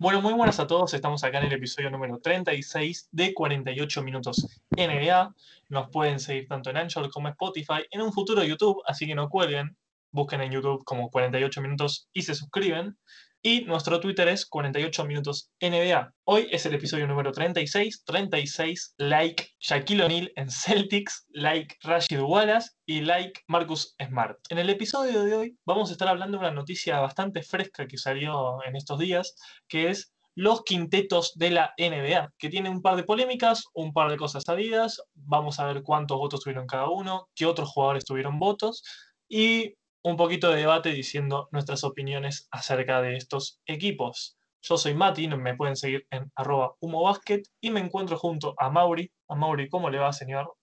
Bueno, 0.00 0.22
muy 0.22 0.32
buenas 0.32 0.58
a 0.58 0.66
todos. 0.66 0.94
Estamos 0.94 1.22
acá 1.24 1.40
en 1.40 1.44
el 1.44 1.52
episodio 1.52 1.90
número 1.90 2.20
36 2.20 3.10
de 3.12 3.34
48 3.34 4.02
minutos 4.02 4.46
NBA. 4.70 5.34
Nos 5.68 5.90
pueden 5.90 6.18
seguir 6.18 6.48
tanto 6.48 6.70
en 6.70 6.78
Anchor 6.78 7.10
como 7.10 7.28
en 7.28 7.32
Spotify, 7.32 7.84
en 7.90 8.00
un 8.00 8.10
futuro 8.10 8.42
YouTube, 8.42 8.80
así 8.86 9.06
que 9.06 9.14
no 9.14 9.28
cuelguen. 9.28 9.76
Busquen 10.10 10.40
en 10.40 10.52
YouTube 10.52 10.84
como 10.84 11.10
48 11.10 11.60
minutos 11.60 12.08
y 12.14 12.22
se 12.22 12.34
suscriben. 12.34 12.96
Y 13.42 13.62
nuestro 13.62 14.00
Twitter 14.00 14.28
es 14.28 14.44
48 14.44 15.06
minutos 15.06 15.50
NBA. 15.62 16.12
Hoy 16.24 16.46
es 16.50 16.66
el 16.66 16.74
episodio 16.74 17.06
número 17.06 17.32
36. 17.32 18.04
36 18.04 18.96
like 18.98 19.48
Shaquille 19.58 20.04
O'Neal 20.04 20.30
en 20.36 20.50
Celtics, 20.50 21.26
like 21.30 21.74
Rashid 21.82 22.20
Wallace 22.20 22.68
y 22.84 23.00
like 23.00 23.40
Marcus 23.46 23.96
Smart. 24.06 24.36
En 24.50 24.58
el 24.58 24.68
episodio 24.68 25.24
de 25.24 25.34
hoy 25.34 25.58
vamos 25.64 25.88
a 25.88 25.92
estar 25.92 26.08
hablando 26.08 26.36
de 26.36 26.44
una 26.44 26.54
noticia 26.54 27.00
bastante 27.00 27.42
fresca 27.42 27.88
que 27.88 27.96
salió 27.96 28.62
en 28.64 28.76
estos 28.76 28.98
días, 28.98 29.34
que 29.68 29.88
es 29.88 30.12
los 30.34 30.62
quintetos 30.62 31.32
de 31.34 31.50
la 31.50 31.72
NBA, 31.78 32.34
que 32.36 32.50
tiene 32.50 32.68
un 32.68 32.82
par 32.82 32.96
de 32.96 33.04
polémicas, 33.04 33.64
un 33.72 33.94
par 33.94 34.10
de 34.10 34.18
cosas 34.18 34.42
sabidas. 34.44 35.00
Vamos 35.14 35.58
a 35.60 35.64
ver 35.64 35.82
cuántos 35.82 36.18
votos 36.18 36.40
tuvieron 36.40 36.66
cada 36.66 36.90
uno, 36.90 37.30
qué 37.34 37.46
otros 37.46 37.70
jugadores 37.70 38.04
tuvieron 38.04 38.38
votos 38.38 38.82
y 39.30 39.76
un 40.02 40.16
poquito 40.16 40.50
de 40.50 40.58
debate 40.58 40.90
diciendo 40.90 41.48
nuestras 41.52 41.84
opiniones 41.84 42.48
acerca 42.50 43.02
de 43.02 43.16
estos 43.16 43.60
equipos. 43.66 44.38
Yo 44.62 44.76
soy 44.76 44.94
Mati, 44.94 45.28
me 45.28 45.56
pueden 45.56 45.76
seguir 45.76 46.06
en 46.10 46.30
arroba 46.34 46.74
humobasket 46.80 47.48
y 47.60 47.70
me 47.70 47.80
encuentro 47.80 48.16
junto 48.16 48.54
a 48.58 48.70
Mauri. 48.70 49.10
A 49.28 49.34
Mauri, 49.34 49.68
¿cómo 49.68 49.90
le 49.90 49.98
va, 49.98 50.12
señor? 50.12 50.54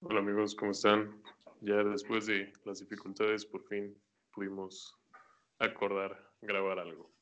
Hola 0.00 0.20
amigos, 0.20 0.54
¿cómo 0.54 0.72
están? 0.72 1.22
Ya 1.60 1.76
después 1.76 2.26
de 2.26 2.52
las 2.64 2.80
dificultades, 2.80 3.46
por 3.46 3.66
fin 3.66 3.96
pudimos 4.32 4.94
acordar 5.58 6.30
grabar 6.42 6.78
algo. 6.78 7.12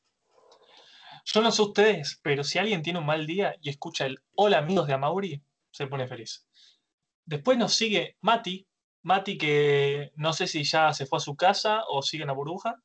Yo 1.25 1.41
no 1.41 1.51
sé 1.51 1.61
ustedes, 1.61 2.19
pero 2.21 2.43
si 2.43 2.59
alguien 2.59 2.81
tiene 2.81 2.99
un 2.99 3.05
mal 3.05 3.25
día 3.25 3.55
y 3.61 3.69
escucha 3.69 4.05
el 4.05 4.19
hola 4.35 4.57
amigos 4.57 4.87
de 4.87 4.93
Amauri, 4.93 5.41
se 5.71 5.87
pone 5.87 6.07
feliz. 6.07 6.45
Después 7.25 7.57
nos 7.57 7.73
sigue 7.73 8.17
Mati, 8.21 8.67
Mati, 9.03 9.37
que 9.37 10.11
no 10.15 10.31
sé 10.31 10.47
si 10.47 10.63
ya 10.63 10.93
se 10.93 11.05
fue 11.05 11.17
a 11.17 11.21
su 11.21 11.35
casa 11.35 11.83
o 11.89 12.01
sigue 12.01 12.23
en 12.23 12.27
la 12.27 12.33
burbuja. 12.33 12.81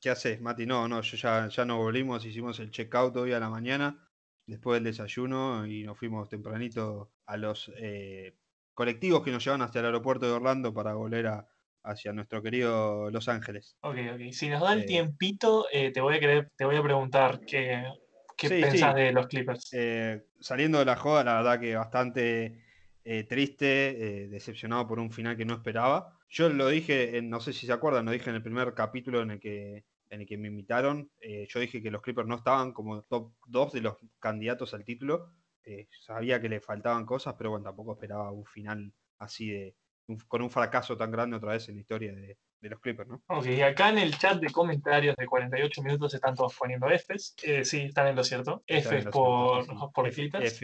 ¿Qué 0.00 0.08
haces, 0.08 0.40
Mati? 0.40 0.64
No, 0.64 0.88
no, 0.88 1.02
yo 1.02 1.16
ya, 1.18 1.48
ya 1.48 1.64
no 1.66 1.76
volvimos, 1.76 2.24
hicimos 2.24 2.58
el 2.60 2.70
checkout 2.70 3.14
hoy 3.16 3.34
a 3.34 3.40
la 3.40 3.50
mañana, 3.50 4.08
después 4.46 4.76
del 4.76 4.84
desayuno, 4.84 5.66
y 5.66 5.84
nos 5.84 5.98
fuimos 5.98 6.30
tempranito 6.30 7.12
a 7.26 7.36
los 7.36 7.70
eh, 7.76 8.34
colectivos 8.72 9.22
que 9.22 9.30
nos 9.30 9.44
llevan 9.44 9.60
hasta 9.60 9.80
el 9.80 9.84
aeropuerto 9.84 10.24
de 10.24 10.32
Orlando 10.32 10.72
para 10.72 10.94
volver 10.94 11.26
a, 11.26 11.46
hacia 11.82 12.14
nuestro 12.14 12.42
querido 12.42 13.10
Los 13.10 13.28
Ángeles. 13.28 13.76
Ok, 13.82 13.98
ok. 14.14 14.32
Si 14.32 14.48
nos 14.48 14.62
da 14.62 14.72
el 14.72 14.80
eh, 14.80 14.86
tiempito, 14.86 15.66
eh, 15.70 15.92
te, 15.92 16.00
voy 16.00 16.16
a 16.16 16.20
querer, 16.20 16.50
te 16.56 16.64
voy 16.64 16.76
a 16.76 16.82
preguntar 16.82 17.40
qué, 17.40 17.84
qué 18.38 18.48
pensás 18.48 18.94
de 18.94 19.12
los 19.12 19.26
Clippers. 19.26 19.70
saliendo 20.40 20.78
de 20.78 20.86
la 20.86 20.96
joda, 20.96 21.22
la 21.22 21.34
verdad 21.34 21.60
que 21.60 21.76
bastante 21.76 22.69
eh, 23.02 23.24
triste, 23.24 24.24
eh, 24.24 24.28
decepcionado 24.28 24.86
por 24.86 24.98
un 24.98 25.10
final 25.10 25.36
que 25.36 25.46
no 25.46 25.54
esperaba. 25.54 26.18
Yo 26.28 26.48
lo 26.50 26.68
dije, 26.68 27.20
no 27.22 27.40
sé 27.40 27.52
si 27.52 27.66
se 27.66 27.72
acuerdan, 27.72 28.04
lo 28.04 28.12
dije 28.12 28.28
en 28.28 28.36
el 28.36 28.42
primer 28.42 28.74
capítulo 28.74 29.22
en 29.22 29.32
el 29.32 29.40
que, 29.40 29.84
en 30.10 30.20
el 30.20 30.26
que 30.26 30.36
me 30.36 30.48
invitaron. 30.48 31.10
Eh, 31.18 31.46
yo 31.48 31.60
dije 31.60 31.82
que 31.82 31.90
los 31.90 32.02
Clippers 32.02 32.28
no 32.28 32.36
estaban 32.36 32.72
como 32.72 33.02
top 33.02 33.32
2 33.46 33.72
de 33.72 33.80
los 33.80 33.96
candidatos 34.18 34.74
al 34.74 34.84
título. 34.84 35.32
sabía 36.04 36.40
que 36.40 36.48
le 36.48 36.60
faltaban 36.60 37.06
cosas, 37.06 37.34
pero 37.38 37.50
bueno, 37.50 37.64
tampoco 37.64 37.94
esperaba 37.94 38.30
un 38.32 38.44
final 38.44 38.92
así 39.18 39.48
de. 39.50 39.76
con 40.28 40.42
un 40.42 40.50
fracaso 40.50 40.96
tan 40.96 41.10
grande 41.10 41.36
otra 41.36 41.52
vez 41.52 41.68
en 41.68 41.76
la 41.76 41.80
historia 41.80 42.12
de, 42.12 42.36
los 42.68 42.80
Clippers, 42.80 43.08
¿no? 43.08 43.22
Ok, 43.28 43.46
acá 43.64 43.88
en 43.88 43.98
el 43.98 44.18
chat 44.18 44.38
de 44.38 44.50
comentarios 44.50 45.16
de 45.16 45.24
48 45.24 45.82
minutos 45.82 46.12
están 46.12 46.34
todos 46.34 46.54
poniendo 46.54 46.86
Fs. 46.90 47.34
sí, 47.64 47.78
están 47.84 48.08
en 48.08 48.16
lo 48.16 48.24
cierto. 48.24 48.62
Fs 48.66 49.06
por, 49.06 49.64
por 49.92 50.10
Clippers. 50.10 50.60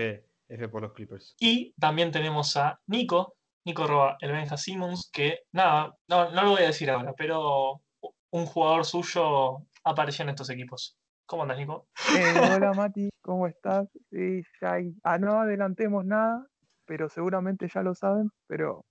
F 0.49 0.69
por 0.69 0.83
los 0.83 0.93
Clippers. 0.93 1.35
Y 1.41 1.73
también 1.79 2.11
tenemos 2.11 2.57
a 2.57 2.81
Nico, 2.87 3.37
Nico 3.65 3.87
Roa, 3.87 4.17
el 4.21 4.33
Benja 4.33 4.57
Simmons, 4.57 5.11
que 5.13 5.41
nada, 5.53 5.95
no, 6.09 6.31
no 6.31 6.43
lo 6.43 6.51
voy 6.51 6.63
a 6.63 6.67
decir 6.67 6.91
ahora, 6.91 7.13
pero 7.17 7.83
un 8.31 8.47
jugador 8.47 8.85
suyo 8.85 9.59
apareció 9.85 10.23
en 10.23 10.31
estos 10.31 10.51
equipos. 10.51 10.97
¿Cómo 11.27 11.43
andas, 11.43 11.59
Nico? 11.59 11.89
Eh, 12.17 12.35
hola, 12.63 12.73
Mati, 12.73 13.09
¿cómo 13.23 13.49
estás? 13.49 13.89
Sí, 14.11 14.43
ya 14.61 14.79
ah, 15.03 15.19
no 15.19 15.41
adelantemos 15.41 16.05
nada, 16.05 16.47
pero 16.85 17.09
seguramente 17.09 17.69
ya 17.73 17.83
lo 17.83 17.95
saben, 17.95 18.31
pero 18.47 18.85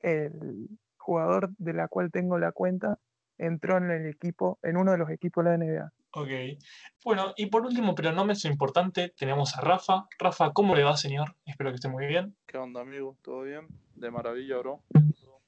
el 0.00 0.68
jugador 0.98 1.50
de 1.58 1.72
la 1.72 1.88
cual 1.88 2.10
tengo 2.12 2.38
la 2.38 2.52
cuenta 2.52 2.98
entró 3.38 3.78
en 3.78 3.90
el 3.90 4.06
equipo, 4.06 4.58
en 4.62 4.76
uno 4.76 4.92
de 4.92 4.98
los 4.98 5.10
equipos 5.10 5.44
de 5.44 5.50
la 5.50 5.56
NBA. 5.56 5.90
Ok. 6.16 6.28
Bueno, 7.02 7.34
y 7.36 7.46
por 7.46 7.66
último, 7.66 7.94
pero 7.94 8.12
no 8.12 8.24
menos 8.24 8.44
importante, 8.44 9.12
tenemos 9.16 9.56
a 9.56 9.60
Rafa. 9.60 10.06
Rafa, 10.16 10.52
¿cómo 10.52 10.76
le 10.76 10.84
va, 10.84 10.96
señor? 10.96 11.34
Espero 11.44 11.70
que 11.70 11.76
esté 11.76 11.88
muy 11.88 12.06
bien. 12.06 12.36
¿Qué 12.46 12.56
onda, 12.56 12.82
amigo? 12.82 13.16
¿Todo 13.20 13.42
bien? 13.42 13.66
De 13.96 14.12
maravilla, 14.12 14.58
bro. 14.58 14.80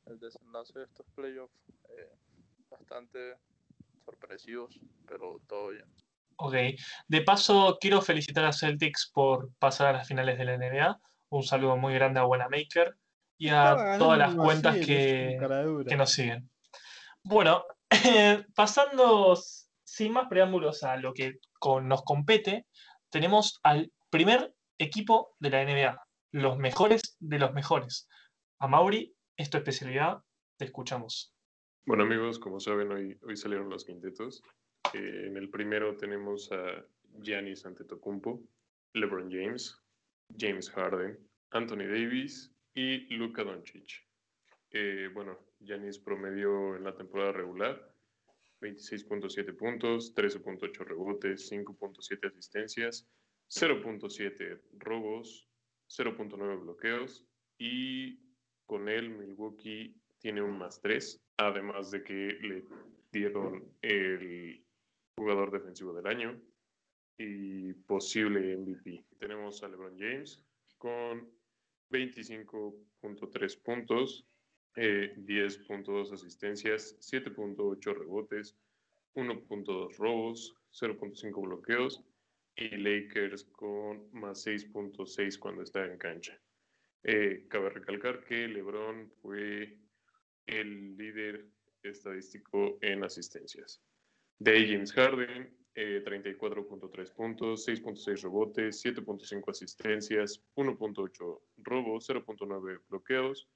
El 0.06 0.18
desenlace 0.18 0.80
de 0.80 0.84
estos 0.86 1.06
playoffs, 1.14 1.54
eh, 1.90 2.10
bastante 2.68 3.36
sorpresivos, 4.04 4.80
pero 5.06 5.40
todo 5.46 5.68
bien. 5.68 5.84
Ok. 6.36 6.54
De 7.06 7.22
paso, 7.22 7.78
quiero 7.80 8.02
felicitar 8.02 8.44
a 8.44 8.52
Celtics 8.52 9.10
por 9.14 9.52
pasar 9.60 9.86
a 9.86 9.98
las 9.98 10.08
finales 10.08 10.36
de 10.36 10.44
la 10.46 10.56
NBA. 10.56 11.00
Un 11.28 11.44
saludo 11.44 11.76
muy 11.76 11.94
grande 11.94 12.18
a 12.18 12.24
Buenamaker 12.24 12.96
y 13.38 13.50
a 13.50 13.96
todas 13.98 14.18
las 14.18 14.34
cuentas 14.34 14.74
que, 14.84 15.38
que 15.88 15.96
nos 15.96 16.10
siguen. 16.10 16.50
Bueno, 17.22 17.64
pasando 18.56 19.36
sin 19.96 20.12
más 20.12 20.28
preámbulos 20.28 20.82
a 20.82 20.98
lo 20.98 21.14
que 21.14 21.38
nos 21.82 22.02
compete, 22.04 22.66
tenemos 23.10 23.58
al 23.62 23.90
primer 24.10 24.54
equipo 24.78 25.34
de 25.40 25.48
la 25.48 25.64
NBA, 25.64 25.98
los 26.32 26.58
mejores 26.58 27.16
de 27.18 27.38
los 27.38 27.54
mejores. 27.54 28.06
A 28.58 28.68
Mauri, 28.68 29.14
es 29.38 29.48
tu 29.48 29.56
especialidad, 29.56 30.18
te 30.58 30.66
escuchamos. 30.66 31.34
Bueno 31.86 32.04
amigos, 32.04 32.38
como 32.38 32.60
saben, 32.60 32.92
hoy, 32.92 33.18
hoy 33.22 33.38
salieron 33.38 33.70
los 33.70 33.86
quintetos. 33.86 34.42
Eh, 34.92 35.28
en 35.28 35.38
el 35.38 35.48
primero 35.48 35.96
tenemos 35.96 36.52
a 36.52 36.84
Giannis 37.22 37.64
Antetokounmpo, 37.64 38.42
LeBron 38.92 39.30
James, 39.30 39.82
James 40.38 40.70
Harden, 40.72 41.18
Anthony 41.52 41.86
Davis 41.88 42.54
y 42.74 42.98
Luka 43.16 43.44
Doncic. 43.44 44.04
Eh, 44.72 45.08
bueno, 45.14 45.38
Giannis 45.60 45.98
promedió 45.98 46.76
en 46.76 46.84
la 46.84 46.94
temporada 46.94 47.32
regular 47.32 47.95
26.7 48.60 49.56
puntos, 49.56 50.14
13.8 50.14 50.84
rebotes, 50.84 51.50
5.7 51.50 52.28
asistencias, 52.28 53.06
0.7 53.48 54.60
robos, 54.78 55.48
0.9 55.88 56.60
bloqueos 56.60 57.24
y 57.58 58.18
con 58.66 58.88
él 58.88 59.10
Milwaukee 59.10 59.94
tiene 60.18 60.42
un 60.42 60.58
más 60.58 60.80
3, 60.80 61.22
además 61.36 61.90
de 61.90 62.02
que 62.02 62.14
le 62.14 62.64
dieron 63.12 63.64
el 63.82 64.64
jugador 65.16 65.50
defensivo 65.52 65.94
del 65.94 66.06
año 66.06 66.40
y 67.18 67.72
posible 67.72 68.56
MVP. 68.56 69.04
Tenemos 69.18 69.62
a 69.62 69.68
LeBron 69.68 69.98
James 69.98 70.42
con 70.78 71.30
25.3 71.90 73.62
puntos, 73.62 74.26
10.2 74.76 76.10
eh, 76.10 76.14
asistencias, 76.14 76.96
7.8 77.00 77.94
rebotes, 77.94 78.56
1.2 79.14 79.96
robos, 79.96 80.54
0.5 80.72 81.42
bloqueos 81.42 82.02
y 82.54 82.76
Lakers 82.76 83.44
con 83.44 84.10
más 84.12 84.46
6.6 84.46 85.38
cuando 85.38 85.62
está 85.62 85.86
en 85.86 85.98
cancha. 85.98 86.38
Eh, 87.02 87.46
cabe 87.48 87.70
recalcar 87.70 88.24
que 88.24 88.48
LeBron 88.48 89.10
fue 89.22 89.78
el 90.46 90.96
líder 90.96 91.46
estadístico 91.82 92.78
en 92.82 93.04
asistencias. 93.04 93.80
De 94.38 94.66
James 94.66 94.92
Harden, 94.92 95.50
34.3 95.74 97.00
eh, 97.00 97.12
puntos, 97.14 97.66
6.6 97.68 98.22
rebotes, 98.22 98.84
7.5 98.84 99.50
asistencias, 99.50 100.42
1.8 100.56 101.40
robos, 101.58 102.08
0.9 102.08 102.80
bloqueos 102.88 103.48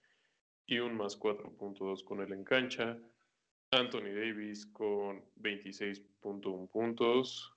y 0.70 0.78
un 0.78 0.96
más 0.96 1.18
4.2 1.18 2.04
con 2.04 2.20
él 2.20 2.32
en 2.32 2.44
cancha. 2.44 2.96
Anthony 3.72 4.14
Davis 4.14 4.66
con 4.66 5.20
26.1 5.42 6.70
puntos, 6.70 7.52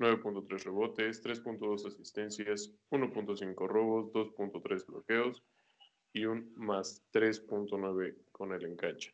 9.3 0.00 0.64
rebotes, 0.64 1.22
3.2 1.22 1.86
asistencias, 1.86 2.72
1.5 2.90 3.68
robos, 3.68 4.12
2.3 4.12 4.84
bloqueos 4.84 5.44
y 6.12 6.24
un 6.24 6.52
más 6.56 7.04
3.9 7.12 8.16
con 8.32 8.52
él 8.52 8.64
en 8.64 8.76
cancha. 8.76 9.12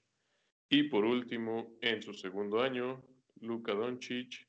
Y 0.70 0.84
por 0.84 1.04
último, 1.04 1.76
en 1.82 2.00
su 2.02 2.14
segundo 2.14 2.62
año, 2.62 3.02
Luka 3.40 3.74
Doncic, 3.74 4.48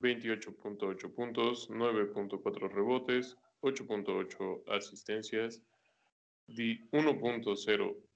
28.8 0.00 1.14
puntos, 1.14 1.70
9.4 1.70 2.68
rebotes, 2.68 3.36
8.8 3.62 4.64
asistencias, 4.66 5.62
1.0 6.48 8.09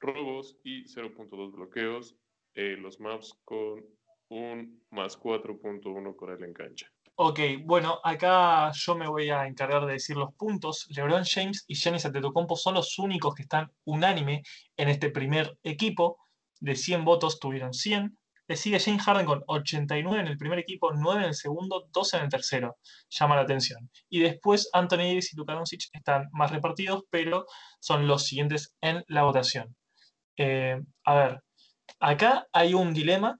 robos 0.00 0.56
y 0.64 0.84
0.2 0.84 1.52
bloqueos. 1.52 2.16
Eh, 2.54 2.76
los 2.76 2.98
Maps 3.00 3.38
con 3.44 3.84
un 4.30 4.82
más 4.90 5.18
4.1 5.18 6.16
con 6.16 6.32
él 6.32 6.44
en 6.44 6.52
cancha. 6.52 6.86
Ok, 7.22 7.38
bueno, 7.64 8.00
acá 8.02 8.72
yo 8.72 8.94
me 8.94 9.06
voy 9.06 9.28
a 9.28 9.46
encargar 9.46 9.84
de 9.84 9.92
decir 9.92 10.16
los 10.16 10.32
puntos. 10.34 10.86
LeBron 10.88 11.24
James 11.24 11.64
y 11.68 11.74
Giannis 11.74 12.06
Antetokounmpo 12.06 12.56
son 12.56 12.74
los 12.74 12.98
únicos 12.98 13.34
que 13.34 13.42
están 13.42 13.70
unánime 13.84 14.42
en 14.76 14.88
este 14.88 15.10
primer 15.10 15.58
equipo. 15.62 16.16
De 16.60 16.74
100 16.74 17.04
votos 17.04 17.38
tuvieron 17.38 17.74
100. 17.74 18.16
Le 18.48 18.56
sigue 18.56 18.80
James 18.80 19.02
Harden 19.02 19.26
con 19.26 19.44
89 19.46 20.18
en 20.18 20.26
el 20.26 20.38
primer 20.38 20.58
equipo, 20.58 20.92
9 20.92 21.20
en 21.20 21.28
el 21.28 21.34
segundo, 21.34 21.88
12 21.92 22.16
en 22.16 22.22
el 22.24 22.28
tercero. 22.30 22.78
Llama 23.10 23.36
la 23.36 23.42
atención. 23.42 23.90
Y 24.08 24.20
después 24.20 24.70
Anthony 24.72 24.96
Davis 24.96 25.32
y 25.32 25.36
Luka 25.36 25.52
Doncic 25.52 25.88
están 25.92 26.28
más 26.32 26.50
repartidos, 26.50 27.04
pero 27.10 27.46
son 27.80 28.08
los 28.08 28.24
siguientes 28.24 28.74
en 28.80 29.04
la 29.08 29.24
votación. 29.24 29.76
Eh, 30.42 30.80
a 31.04 31.14
ver, 31.14 31.42
acá 31.98 32.46
hay 32.54 32.72
un 32.72 32.94
dilema 32.94 33.38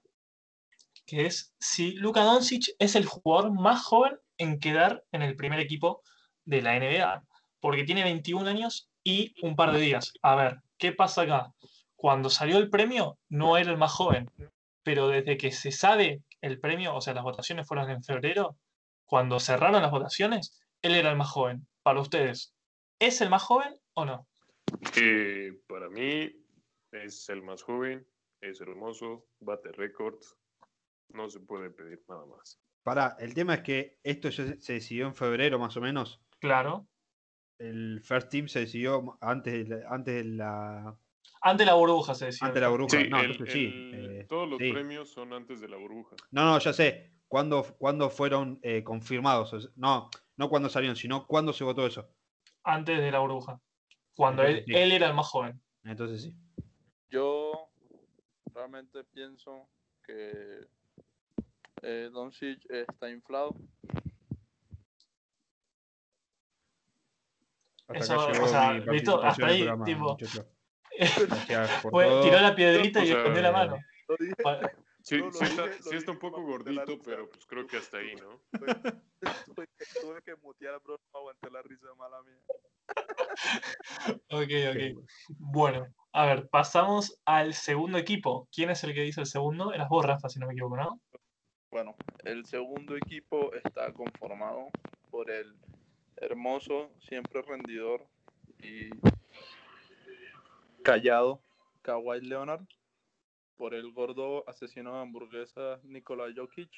que 1.07 1.25
es 1.25 1.51
si 1.59 1.93
Luka 1.93 2.21
Doncic 2.23 2.75
es 2.77 2.95
el 2.95 3.07
jugador 3.07 3.51
más 3.51 3.83
joven 3.83 4.19
en 4.37 4.59
quedar 4.59 5.03
en 5.11 5.23
el 5.23 5.35
primer 5.35 5.59
equipo 5.59 6.03
de 6.45 6.61
la 6.61 6.77
NBA, 6.77 7.23
porque 7.59 7.85
tiene 7.85 8.03
21 8.03 8.47
años 8.47 8.87
y 9.03 9.33
un 9.41 9.55
par 9.55 9.71
de 9.71 9.79
días. 9.79 10.13
A 10.21 10.35
ver, 10.35 10.57
¿qué 10.77 10.91
pasa 10.91 11.23
acá? 11.23 11.51
Cuando 11.95 12.29
salió 12.29 12.59
el 12.59 12.69
premio 12.69 13.17
no 13.29 13.57
era 13.57 13.71
el 13.71 13.77
más 13.79 13.93
joven, 13.93 14.29
pero 14.83 15.07
desde 15.07 15.37
que 15.37 15.51
se 15.51 15.71
sabe 15.71 16.21
el 16.39 16.59
premio, 16.59 16.93
o 16.93 17.01
sea, 17.01 17.15
las 17.15 17.23
votaciones 17.23 17.67
fueron 17.67 17.89
en 17.89 18.03
febrero, 18.03 18.57
cuando 19.05 19.39
cerraron 19.39 19.81
las 19.81 19.89
votaciones, 19.89 20.61
él 20.83 20.93
era 20.93 21.09
el 21.09 21.17
más 21.17 21.31
joven. 21.31 21.65
Para 21.81 21.99
ustedes, 21.99 22.53
¿es 22.99 23.21
el 23.21 23.31
más 23.31 23.41
joven 23.41 23.75
o 23.95 24.05
no? 24.05 24.27
Eh, 24.95 25.51
para 25.67 25.89
mí 25.89 26.40
es 26.91 27.29
el 27.29 27.41
más 27.41 27.63
joven, 27.63 28.05
es 28.41 28.61
hermoso, 28.61 29.27
bate 29.39 29.71
récords, 29.71 30.35
no 31.09 31.29
se 31.29 31.39
puede 31.39 31.69
pedir 31.69 32.03
nada 32.07 32.25
más. 32.25 32.59
Pará, 32.83 33.15
el 33.19 33.33
tema 33.33 33.55
es 33.55 33.61
que 33.61 33.99
esto 34.03 34.29
ya 34.29 34.55
se 34.59 34.73
decidió 34.73 35.05
en 35.07 35.15
febrero 35.15 35.59
más 35.59 35.75
o 35.77 35.81
menos. 35.81 36.21
Claro. 36.39 36.87
El 37.59 38.01
first 38.03 38.29
team 38.29 38.47
se 38.47 38.61
decidió 38.61 39.17
antes 39.21 39.53
de 39.69 39.75
la, 39.77 39.89
antes 39.89 40.15
de 40.15 40.23
la, 40.23 40.97
Ante 41.43 41.65
la 41.65 41.73
burbuja 41.75 42.15
se 42.15 42.25
decía. 42.25 42.47
antes 42.47 42.55
de 42.55 42.61
la 42.61 42.69
burbuja. 42.69 42.97
Sí, 43.01 43.09
no, 43.09 43.19
el- 43.19 43.31
entonces 43.31 43.53
sí. 43.53 43.65
el- 43.65 44.11
eh, 44.21 44.25
todos 44.27 44.49
los 44.49 44.57
sí. 44.59 44.71
premios 44.71 45.09
son 45.11 45.33
antes 45.33 45.61
de 45.61 45.67
la 45.67 45.77
burbuja. 45.77 46.15
No, 46.31 46.43
no, 46.45 46.57
ya 46.59 46.73
sé. 46.73 47.11
¿Cuándo, 47.27 47.63
cuándo 47.77 48.09
fueron 48.09 48.59
eh, 48.63 48.83
confirmados? 48.83 49.71
No, 49.75 50.09
no 50.37 50.49
cuándo 50.49 50.67
salieron, 50.69 50.95
sino 50.97 51.25
cuándo 51.27 51.53
se 51.53 51.63
votó 51.63 51.85
eso. 51.85 52.09
Antes 52.63 52.99
de 52.99 53.11
la 53.11 53.19
burbuja. 53.19 53.59
Cuando 54.15 54.41
él, 54.43 54.57
Entonces 54.57 54.75
sí. 54.75 54.81
él 54.83 54.91
era 54.91 55.07
el 55.07 55.13
más 55.13 55.27
joven. 55.27 55.61
Entonces 55.83 56.23
sí. 56.23 56.35
Yo 57.11 57.69
realmente 58.53 59.03
pienso 59.03 59.67
que 60.01 60.65
eh, 61.81 62.09
Doncic 62.11 62.65
está 62.71 63.09
inflado. 63.09 63.53
Hasta 67.87 68.15
Eso, 68.15 68.43
o 68.43 68.47
sea, 68.47 68.73
¿listo? 68.73 69.21
Hasta 69.21 69.47
ahí, 69.47 69.59
programa, 69.59 69.85
tipo. 69.85 70.17
todo. 71.91 72.21
tiró 72.21 72.39
la 72.39 72.55
piedrita 72.55 72.99
y 72.99 73.03
O 73.03 73.05
sea, 73.07 73.17
escondió 73.17 73.41
la 73.41 73.51
mano. 73.51 73.77
Sí, 75.03 75.17
No, 75.19 75.31
sí 75.31 75.43
está, 75.43 75.63
dije- 75.65 75.77
lo 75.83 75.89
sí 75.89 75.95
está 75.95 76.11
un 76.11 76.19
poco 76.19 76.43
gordito, 76.43 76.97
pero 77.03 77.29
pues 77.29 77.45
creo 77.45 77.67
que 77.67 77.77
hasta 77.77 77.97
ahí, 77.97 78.15
¿no? 78.15 78.39
tuve, 79.45 79.67
que, 79.67 79.85
tuve 79.99 80.21
que 80.21 80.35
mutear, 80.37 80.79
bro. 80.81 80.97
No 81.11 81.19
aguanté 81.19 81.49
la 81.49 81.61
risa 81.63 81.87
de 81.87 81.95
mala 81.95 82.21
mía. 82.23 82.39
Ok, 84.29 84.51
ok. 84.69 85.05
Bueno, 85.39 85.87
a 86.13 86.25
ver, 86.25 86.49
pasamos 86.49 87.21
al 87.25 87.53
segundo 87.53 87.97
equipo. 87.97 88.47
¿Quién 88.51 88.69
es 88.69 88.83
el 88.83 88.93
que 88.93 89.01
dice 89.01 89.21
el 89.21 89.27
segundo? 89.27 89.73
Eras 89.73 89.89
vos, 89.89 90.05
Rafa, 90.05 90.29
si 90.29 90.39
no 90.39 90.47
me 90.47 90.53
equivoco, 90.53 90.75
¿no? 90.75 90.99
Bueno, 91.71 91.95
el 92.25 92.45
segundo 92.45 92.97
equipo 92.97 93.53
está 93.53 93.93
conformado 93.93 94.69
por 95.09 95.31
el 95.31 95.55
hermoso, 96.17 96.91
siempre 96.99 97.41
rendidor 97.41 98.05
y 98.61 98.89
callado 100.83 101.41
Kawhi 101.81 102.21
Leonard, 102.21 102.65
por 103.55 103.73
el 103.73 103.91
gordo 103.93 104.47
asesino 104.49 104.93
de 104.95 105.01
hamburguesas 105.01 105.83
Nikola 105.85 106.25
Jokic, 106.35 106.71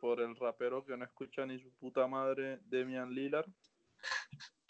por 0.00 0.20
el 0.20 0.36
rapero 0.36 0.84
que 0.84 0.96
no 0.96 1.04
escucha 1.04 1.46
ni 1.46 1.58
su 1.58 1.70
puta 1.72 2.06
madre 2.06 2.58
Demian 2.66 3.14
Lillard, 3.14 3.48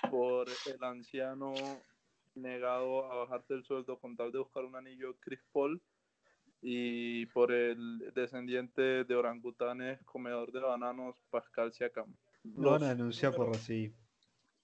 por 0.08 0.46
el 0.66 0.84
anciano 0.84 1.52
negado 2.40 3.10
a 3.10 3.16
bajarte 3.16 3.54
el 3.54 3.64
sueldo 3.64 3.98
con 3.98 4.16
tal 4.16 4.32
de 4.32 4.38
buscar 4.38 4.64
un 4.64 4.76
anillo 4.76 5.16
Chris 5.20 5.40
Paul 5.52 5.82
y 6.62 7.26
por 7.26 7.52
el 7.52 8.12
descendiente 8.14 9.04
de 9.04 9.14
orangutanes 9.14 10.02
comedor 10.04 10.52
de 10.52 10.60
bananos 10.60 11.16
Pascal 11.30 11.72
Siakam. 11.72 12.14
Lo 12.44 12.72
van 12.72 12.84
a 12.84 12.88
denunciar 12.88 13.34
por 13.34 13.50
así. 13.50 13.94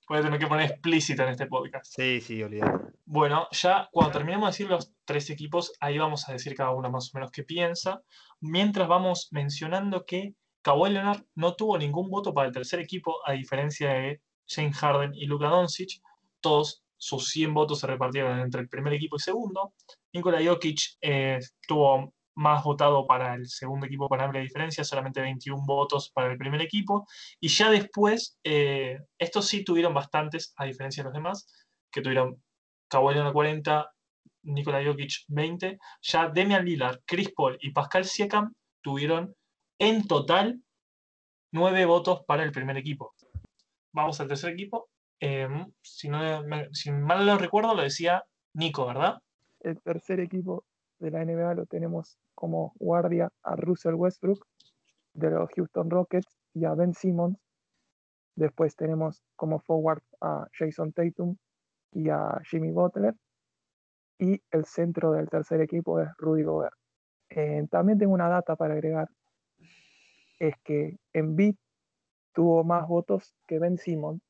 Voy 0.09 0.19
a 0.19 0.23
tener 0.23 0.39
que 0.39 0.47
poner 0.47 0.71
explícita 0.71 1.25
en 1.25 1.31
este 1.31 1.47
podcast. 1.47 1.93
Sí, 1.97 2.21
sí, 2.21 2.41
olvidate. 2.43 2.93
Bueno, 3.05 3.49
ya 3.51 3.89
cuando 3.91 4.13
terminemos 4.13 4.47
de 4.47 4.53
decir 4.53 4.69
los 4.69 4.95
tres 5.05 5.31
equipos, 5.31 5.73
ahí 5.81 5.99
vamos 5.99 6.29
a 6.29 6.33
decir 6.33 6.55
cada 6.55 6.71
uno 6.71 6.91
más 6.91 7.13
o 7.13 7.19
menos 7.19 7.33
qué 7.33 7.43
piensa. 7.43 8.03
Mientras 8.41 8.87
vamos 8.87 9.29
mencionando 9.33 10.05
que 10.05 10.37
Kawhi 10.63 10.91
Leonard 10.91 11.25
no 11.35 11.57
tuvo 11.57 11.77
ningún 11.77 12.09
voto 12.09 12.33
para 12.33 12.47
el 12.47 12.55
tercer 12.55 12.79
equipo, 12.79 13.17
a 13.27 13.33
diferencia 13.33 13.91
de 13.91 14.21
James 14.47 14.77
Harden 14.77 15.13
y 15.15 15.27
Luka 15.27 15.49
Doncic. 15.49 16.01
Todos 16.41 16.86
sus 16.97 17.29
100 17.31 17.55
votos 17.55 17.81
se 17.81 17.87
repartieron 17.87 18.39
entre 18.41 18.61
el 18.63 18.69
primer 18.69 18.93
equipo 18.93 19.17
y 19.17 19.21
segundo. 19.21 19.75
Nikola 20.13 20.45
Jokic 20.45 20.97
eh, 21.01 21.39
tuvo 21.67 22.13
más 22.37 22.63
votado 22.63 23.07
para 23.07 23.35
el 23.35 23.49
segundo 23.49 23.87
equipo 23.87 24.09
con 24.09 24.21
amplia 24.21 24.43
diferencia, 24.43 24.85
solamente 24.85 25.21
21 25.21 25.65
votos 25.65 26.11
para 26.13 26.31
el 26.31 26.39
primer 26.39 26.61
equipo. 26.61 27.07
Y 27.41 27.49
ya 27.49 27.71
después, 27.71 28.39
eh, 28.45 28.99
estos 29.19 29.47
sí 29.47 29.65
tuvieron 29.65 29.95
bastantes, 29.95 30.53
a 30.57 30.67
diferencia 30.67 31.03
de 31.03 31.07
los 31.07 31.15
demás, 31.15 31.67
que 31.91 32.03
tuvieron 32.03 32.43
Kawhi 32.89 33.15
Leonard 33.15 33.33
40, 33.33 33.91
Nikola 34.43 34.85
Jokic 34.85 35.25
20. 35.29 35.79
Ya 36.03 36.29
Demian 36.29 36.65
Lillard, 36.65 37.01
Chris 37.05 37.33
Paul 37.35 37.59
y 37.61 37.71
Pascal 37.71 38.05
Siakam 38.05 38.53
tuvieron 38.83 39.35
en 39.79 40.07
total 40.07 40.61
9 41.53 41.87
votos 41.87 42.23
para 42.27 42.43
el 42.45 42.53
primer 42.53 42.77
equipo. 42.77 43.15
Vamos 43.93 44.21
al 44.21 44.29
tercer 44.29 44.53
equipo. 44.53 44.91
Eh, 45.21 45.49
si, 45.83 46.09
no 46.09 46.43
me- 46.45 46.69
si 46.73 46.91
mal 46.93 47.25
no 47.27 47.39
recuerdo, 47.39 47.75
lo 47.75 47.83
decía 47.83 48.25
Nico, 48.55 48.87
¿verdad? 48.87 49.19
El 49.61 49.81
tercer 49.83 50.21
equipo 50.21 50.65
de 50.99 51.11
la 51.11 51.23
NBA 51.23 51.55
lo 51.55 51.67
tenemos 51.67 52.19
como 52.35 52.73
guardia 52.79 53.31
a 53.43 53.57
Russell 53.57 53.95
Westbrook 53.95 54.47
de 55.15 55.31
los 55.31 55.49
Houston 55.57 55.91
Rockets 55.91 56.39
y 56.55 56.65
a 56.65 56.75
Ben 56.75 56.93
Simmons. 56.95 57.39
Después 58.35 58.77
tenemos 58.77 59.23
como 59.35 59.61
forward 59.61 60.03
a 60.21 60.47
Jason 60.53 60.93
Tatum 60.93 61.37
y 61.93 62.11
a 62.11 62.39
Jimmy 62.51 62.71
Butler. 62.71 63.15
Y 64.19 64.43
el 64.51 64.65
centro 64.65 65.13
del 65.13 65.29
tercer 65.29 65.61
equipo 65.61 66.01
es 66.01 66.09
Rudy 66.19 66.43
Gobert. 66.43 66.75
Eh, 67.31 67.67
también 67.71 67.99
tengo 67.99 68.13
una 68.15 68.29
data 68.29 68.57
para 68.57 68.75
agregar. 68.75 69.09
Es 70.39 70.55
que 70.65 70.99
Embiid 71.15 71.57
tuvo 72.35 72.63
más 72.65 72.87
votos 72.87 73.35
que 73.47 73.59
Ben 73.59 73.79
Simmons 73.79 74.21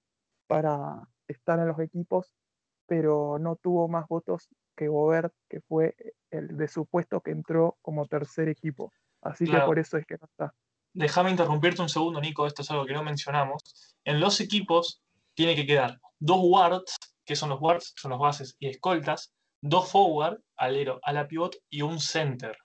para 0.47 1.09
estar 1.29 1.59
en 1.59 1.69
los 1.69 1.79
equipos, 1.81 2.35
pero 2.87 3.39
no 3.39 3.57
tuvo 3.57 3.89
más 3.89 4.07
votos 4.09 4.49
que 4.77 4.89
Gobert, 4.89 5.35
que 5.49 5.61
fue 5.61 5.97
el 6.31 6.57
de 6.57 6.69
su 6.69 6.87
puesto 6.87 7.21
que 7.21 7.31
entró 7.31 7.79
como 7.83 8.07
tercer 8.07 8.49
equipo. 8.49 8.93
Así 9.23 9.45
Claro. 9.45 9.61
que 9.61 9.67
por 9.67 9.79
eso 9.79 9.97
es 9.97 10.07
que 10.07 10.19
no 10.19 10.27
está. 10.27 10.55
Déjame 10.93 11.31
interrumpirte 11.31 11.83
un 11.83 11.89
segundo, 11.89 12.21
Nico, 12.21 12.47
esto 12.47 12.63
es 12.63 12.71
algo 12.71 12.87
que 12.87 12.95
no 12.95 13.03
mencionamos. 13.03 13.63
En 14.05 14.21
los 14.21 14.41
equipos 14.41 15.03
tiene 15.35 15.55
que 15.57 15.67
quedar 15.67 15.99
dos 16.19 16.41
guards, 16.41 16.97
que 17.25 17.37
son 17.37 17.51
los 17.51 17.59
guards, 17.61 17.93
son 17.97 18.13
los 18.13 18.21
bases 18.21 18.57
y 18.59 18.69
escoltas, 18.69 19.35
dos 19.61 19.91
forward, 19.91 20.39
alero, 20.57 21.01
a 21.03 21.13
la 21.13 21.27
pivot 21.27 21.57
y 21.69 21.83
un 21.83 21.99
center. 21.99 22.57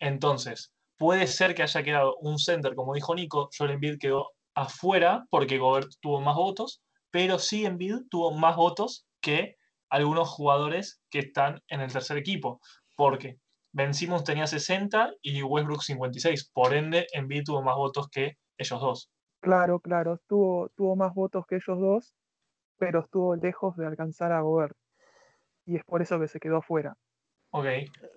Entonces, 0.00 0.72
puede 0.96 1.26
ser 1.26 1.54
que 1.54 1.62
haya 1.62 1.82
quedado 1.82 2.16
un 2.16 2.38
center, 2.38 2.74
como 2.74 2.94
dijo 2.94 3.14
Nico, 3.14 3.50
Joel 3.56 3.72
Embiid 3.72 3.98
quedó 3.98 4.30
afuera 4.54 5.26
porque 5.30 5.58
Gobert 5.58 5.92
tuvo 6.00 6.20
más 6.20 6.34
votos, 6.34 6.82
pero 7.16 7.38
sí 7.38 7.64
Embiid 7.64 8.08
tuvo 8.10 8.30
más 8.30 8.56
votos 8.56 9.06
que 9.22 9.56
algunos 9.88 10.28
jugadores 10.28 11.00
que 11.08 11.20
están 11.20 11.62
en 11.68 11.80
el 11.80 11.90
tercer 11.90 12.18
equipo, 12.18 12.60
porque 12.94 13.38
Ben 13.72 13.94
Simmons 13.94 14.22
tenía 14.22 14.46
60 14.46 15.14
y 15.22 15.42
Westbrook 15.42 15.80
56, 15.80 16.50
por 16.52 16.74
ende 16.74 17.06
Embiid 17.14 17.44
tuvo 17.44 17.62
más 17.62 17.74
votos 17.74 18.10
que 18.10 18.36
ellos 18.58 18.80
dos. 18.82 19.10
Claro, 19.40 19.80
claro, 19.80 20.20
tuvo, 20.26 20.68
tuvo 20.76 20.94
más 20.94 21.14
votos 21.14 21.46
que 21.46 21.54
ellos 21.54 21.80
dos, 21.80 22.14
pero 22.76 23.00
estuvo 23.00 23.34
lejos 23.34 23.78
de 23.78 23.86
alcanzar 23.86 24.32
a 24.32 24.42
Gobert. 24.42 24.76
Y 25.64 25.76
es 25.76 25.84
por 25.84 26.02
eso 26.02 26.20
que 26.20 26.28
se 26.28 26.38
quedó 26.38 26.60
fuera. 26.60 26.98
Ok, 27.52 27.64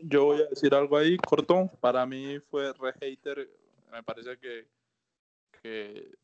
Yo 0.04 0.26
voy 0.26 0.42
a 0.42 0.48
decir 0.48 0.76
algo 0.76 0.98
ahí 0.98 1.16
corto. 1.16 1.70
Para 1.80 2.06
mí 2.06 2.38
fue 2.52 2.74
re 2.74 2.92
hater. 3.00 3.50
Me 3.94 4.04
parece 4.04 4.38
que, 4.38 4.68
que 5.62 6.19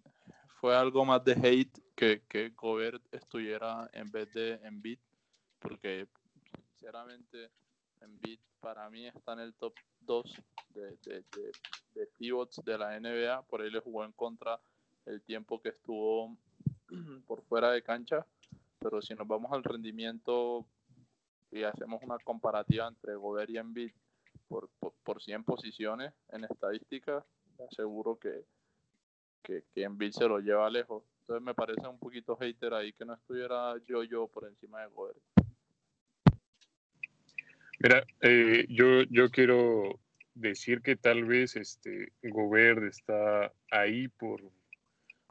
fue 0.65 0.75
algo 0.75 1.05
más 1.05 1.23
de 1.23 1.33
hate 1.33 1.79
que, 1.95 2.23
que 2.27 2.49
Gobert 2.49 3.03
estuviera 3.13 3.87
en 3.93 4.09
vez 4.09 4.33
de 4.33 4.53
Embiid. 4.63 4.97
Porque 5.59 6.07
sinceramente 6.71 7.51
Embiid 8.01 8.39
para 8.59 8.89
mí 8.89 9.05
está 9.05 9.33
en 9.33 9.41
el 9.41 9.53
top 9.53 9.75
2 9.99 10.41
de, 10.69 10.81
de, 11.03 11.23
de, 11.35 11.51
de 11.93 12.07
pivots 12.17 12.63
de 12.65 12.79
la 12.79 12.99
NBA. 12.99 13.43
Por 13.43 13.61
ahí 13.61 13.69
le 13.69 13.79
jugó 13.79 14.05
en 14.05 14.11
contra 14.13 14.59
el 15.05 15.21
tiempo 15.21 15.61
que 15.61 15.69
estuvo 15.69 16.35
por 17.27 17.43
fuera 17.43 17.69
de 17.69 17.83
cancha. 17.83 18.25
Pero 18.79 19.03
si 19.03 19.13
nos 19.13 19.27
vamos 19.27 19.51
al 19.51 19.63
rendimiento 19.63 20.65
y 21.51 21.61
hacemos 21.61 22.01
una 22.01 22.17
comparativa 22.17 22.87
entre 22.87 23.13
Gobert 23.13 23.51
y 23.51 23.59
Embiid 23.59 23.91
por, 24.47 24.67
por, 24.79 24.93
por 25.03 25.21
100 25.21 25.43
posiciones 25.43 26.11
en 26.29 26.43
estadística, 26.43 27.23
aseguro 27.69 28.17
que, 28.17 28.45
que, 29.45 29.63
que 29.73 29.83
Embiid 29.83 30.11
se 30.11 30.27
lo 30.27 30.39
lleva 30.39 30.69
lejos. 30.69 31.03
Entonces 31.21 31.45
me 31.45 31.53
parece 31.53 31.87
un 31.87 31.99
poquito 31.99 32.35
hater 32.35 32.73
ahí 32.73 32.93
que 32.93 33.05
no 33.05 33.13
estuviera 33.13 33.75
yo 33.87 34.03
yo 34.03 34.27
por 34.27 34.45
encima 34.47 34.81
de 34.81 34.87
Gobert. 34.87 35.17
Mira, 37.79 38.05
eh, 38.21 38.65
yo, 38.69 39.03
yo 39.09 39.29
quiero 39.29 39.99
decir 40.33 40.81
que 40.81 40.95
tal 40.95 41.25
vez 41.25 41.55
este 41.55 42.11
Gobert 42.23 42.83
está 42.83 43.51
ahí 43.71 44.07
por 44.07 44.41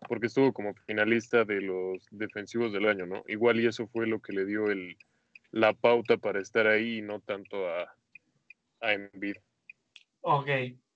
porque 0.09 0.26
estuvo 0.26 0.52
como 0.52 0.75
finalista 0.87 1.44
de 1.44 1.62
los 1.62 2.06
defensivos 2.11 2.73
del 2.73 2.87
año, 2.87 3.06
¿no? 3.06 3.23
Igual 3.26 3.61
y 3.61 3.66
eso 3.66 3.87
fue 3.87 4.06
lo 4.06 4.21
que 4.21 4.35
le 4.35 4.44
dio 4.44 4.71
el, 4.71 4.99
la 5.50 5.73
pauta 5.73 6.18
para 6.18 6.40
estar 6.40 6.66
ahí 6.66 6.99
y 6.99 7.02
no 7.02 7.21
tanto 7.21 7.66
a, 7.66 7.97
a 8.80 8.92
Embiid. 8.92 9.37
Ok, 10.21 10.49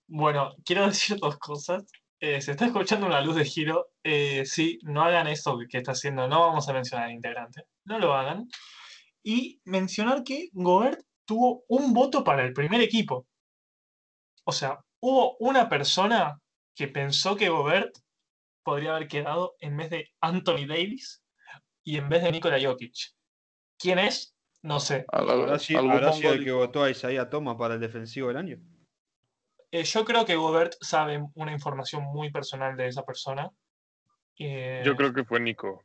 bueno, 0.08 0.54
quiero 0.64 0.86
decir 0.86 1.16
dos 1.18 1.38
cosas. 1.38 1.86
Eh, 2.20 2.40
se 2.40 2.50
está 2.52 2.66
escuchando 2.66 3.06
una 3.06 3.20
luz 3.20 3.36
de 3.36 3.44
giro. 3.44 3.90
Eh, 4.02 4.44
sí, 4.44 4.78
no 4.82 5.02
hagan 5.02 5.28
eso 5.28 5.58
que 5.68 5.78
está 5.78 5.92
haciendo. 5.92 6.26
No 6.26 6.40
vamos 6.40 6.68
a 6.68 6.72
mencionar 6.72 7.06
al 7.06 7.12
integrante. 7.12 7.64
No 7.84 7.98
lo 7.98 8.14
hagan. 8.14 8.48
Y 9.22 9.60
mencionar 9.64 10.24
que 10.24 10.48
Gobert 10.52 11.00
tuvo 11.24 11.64
un 11.68 11.92
voto 11.92 12.24
para 12.24 12.44
el 12.44 12.52
primer 12.52 12.80
equipo. 12.80 13.26
O 14.44 14.52
sea, 14.52 14.78
hubo 15.00 15.36
una 15.38 15.68
persona 15.68 16.40
que 16.74 16.88
pensó 16.88 17.36
que 17.36 17.50
Gobert 17.50 17.98
podría 18.64 18.96
haber 18.96 19.08
quedado 19.08 19.56
en 19.60 19.76
vez 19.76 19.90
de 19.90 20.08
Anthony 20.20 20.66
Davis 20.66 21.22
y 21.84 21.98
en 21.98 22.08
vez 22.08 22.22
de 22.22 22.32
Nikola 22.32 22.58
Jokic. 22.60 22.94
¿Quién 23.78 23.98
es? 23.98 24.34
No 24.62 24.80
sé. 24.80 25.04
¿Habrá 25.12 25.58
sido, 25.58 26.32
el 26.32 26.44
que 26.44 26.52
votó 26.52 26.82
a 26.82 26.90
Isaiah 26.90 27.30
Thomas 27.30 27.56
para 27.56 27.74
el 27.74 27.80
defensivo 27.80 28.28
del 28.28 28.36
año? 28.38 28.58
Eh, 29.70 29.84
yo 29.84 30.04
creo 30.04 30.24
que 30.24 30.36
Gobert 30.36 30.74
sabe 30.80 31.22
una 31.34 31.52
información 31.52 32.04
muy 32.04 32.30
personal 32.30 32.76
de 32.76 32.88
esa 32.88 33.04
persona. 33.04 33.50
Eh, 34.38 34.82
Yo 34.84 34.96
creo 34.96 35.12
que 35.12 35.24
fue 35.24 35.40
Nico. 35.40 35.82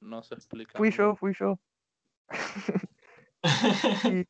No 0.00 0.22
se 0.22 0.34
explica. 0.34 0.76
Fui 0.76 0.90
yo, 0.90 1.14
fui 1.16 1.32
yo. 1.38 1.58
y, 4.10 4.26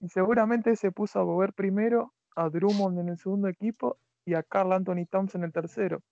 y 0.00 0.08
seguramente 0.08 0.74
se 0.76 0.90
puso 0.90 1.20
a 1.20 1.24
Gobert 1.24 1.54
primero, 1.54 2.14
a 2.34 2.48
Drummond 2.48 2.98
en 2.98 3.08
el 3.10 3.18
segundo 3.18 3.48
equipo 3.48 3.98
y 4.24 4.34
a 4.34 4.42
Carl 4.42 4.72
Anthony 4.72 5.06
Towns 5.08 5.34
en 5.34 5.44
el 5.44 5.52
tercero. 5.52 6.02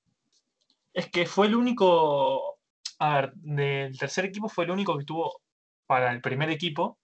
Es 0.92 1.08
que 1.10 1.26
fue 1.26 1.46
el 1.46 1.54
único, 1.54 2.58
a 2.98 3.14
ver, 3.14 3.32
del 3.34 3.96
tercer 3.98 4.24
equipo 4.24 4.48
fue 4.48 4.64
el 4.64 4.72
único 4.72 4.98
que 4.98 5.04
tuvo 5.04 5.40
para 5.86 6.12
el 6.12 6.20
primer 6.20 6.50
equipo. 6.50 6.98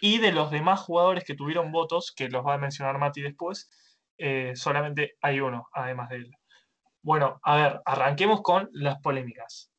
Y 0.00 0.18
de 0.18 0.32
los 0.32 0.50
demás 0.50 0.80
jugadores 0.80 1.24
que 1.24 1.34
tuvieron 1.34 1.72
votos, 1.72 2.12
que 2.12 2.28
los 2.28 2.46
va 2.46 2.54
a 2.54 2.58
mencionar 2.58 2.98
Mati 2.98 3.20
después, 3.20 3.70
eh, 4.16 4.52
solamente 4.54 5.16
hay 5.20 5.40
uno, 5.40 5.68
además 5.72 6.08
de 6.10 6.16
él. 6.16 6.30
Bueno, 7.02 7.40
a 7.42 7.56
ver, 7.56 7.80
arranquemos 7.84 8.42
con 8.42 8.68
las 8.72 9.00
polémicas. 9.00 9.72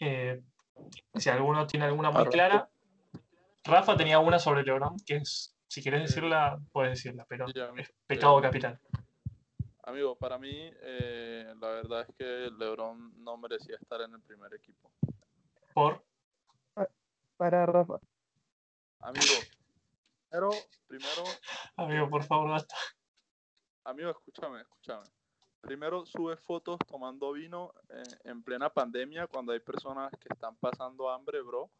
Eh, 0.00 0.40
si 1.14 1.30
alguno 1.30 1.66
tiene 1.66 1.86
alguna 1.86 2.10
muy 2.10 2.26
clara. 2.26 2.68
Rafa 3.64 3.96
tenía 3.96 4.18
una 4.20 4.38
sobre 4.38 4.62
LeBron, 4.62 4.96
que 5.04 5.16
es, 5.16 5.56
si 5.66 5.82
quieres 5.82 6.02
decirla, 6.02 6.58
puedes 6.72 6.92
decirla, 6.92 7.26
pero 7.28 7.46
es 7.48 7.92
pecado 8.06 8.38
eh, 8.38 8.42
capital. 8.42 8.80
Amigo, 9.82 10.16
para 10.16 10.38
mí, 10.38 10.70
eh, 10.82 11.52
la 11.60 11.68
verdad 11.68 12.06
es 12.08 12.14
que 12.16 12.50
LeBron 12.58 13.24
no 13.24 13.36
merecía 13.36 13.76
estar 13.76 14.00
en 14.02 14.14
el 14.14 14.20
primer 14.20 14.54
equipo. 14.54 14.90
Por, 15.74 16.04
Para 17.36 17.66
Rafa. 17.66 17.98
Amigo, 19.00 19.34
primero, 20.28 20.50
primero, 20.86 21.24
amigo, 21.76 22.10
por 22.10 22.24
favor, 22.24 22.50
basta. 22.50 22.74
amigo, 23.84 24.10
escúchame, 24.10 24.60
escúchame. 24.60 25.04
Primero, 25.60 26.06
sube 26.06 26.36
fotos 26.36 26.78
tomando 26.86 27.32
vino 27.32 27.72
eh, 27.88 28.02
en 28.24 28.42
plena 28.42 28.70
pandemia 28.70 29.26
cuando 29.26 29.52
hay 29.52 29.60
personas 29.60 30.12
que 30.20 30.28
están 30.32 30.56
pasando 30.56 31.10
hambre, 31.10 31.42
bro. 31.42 31.70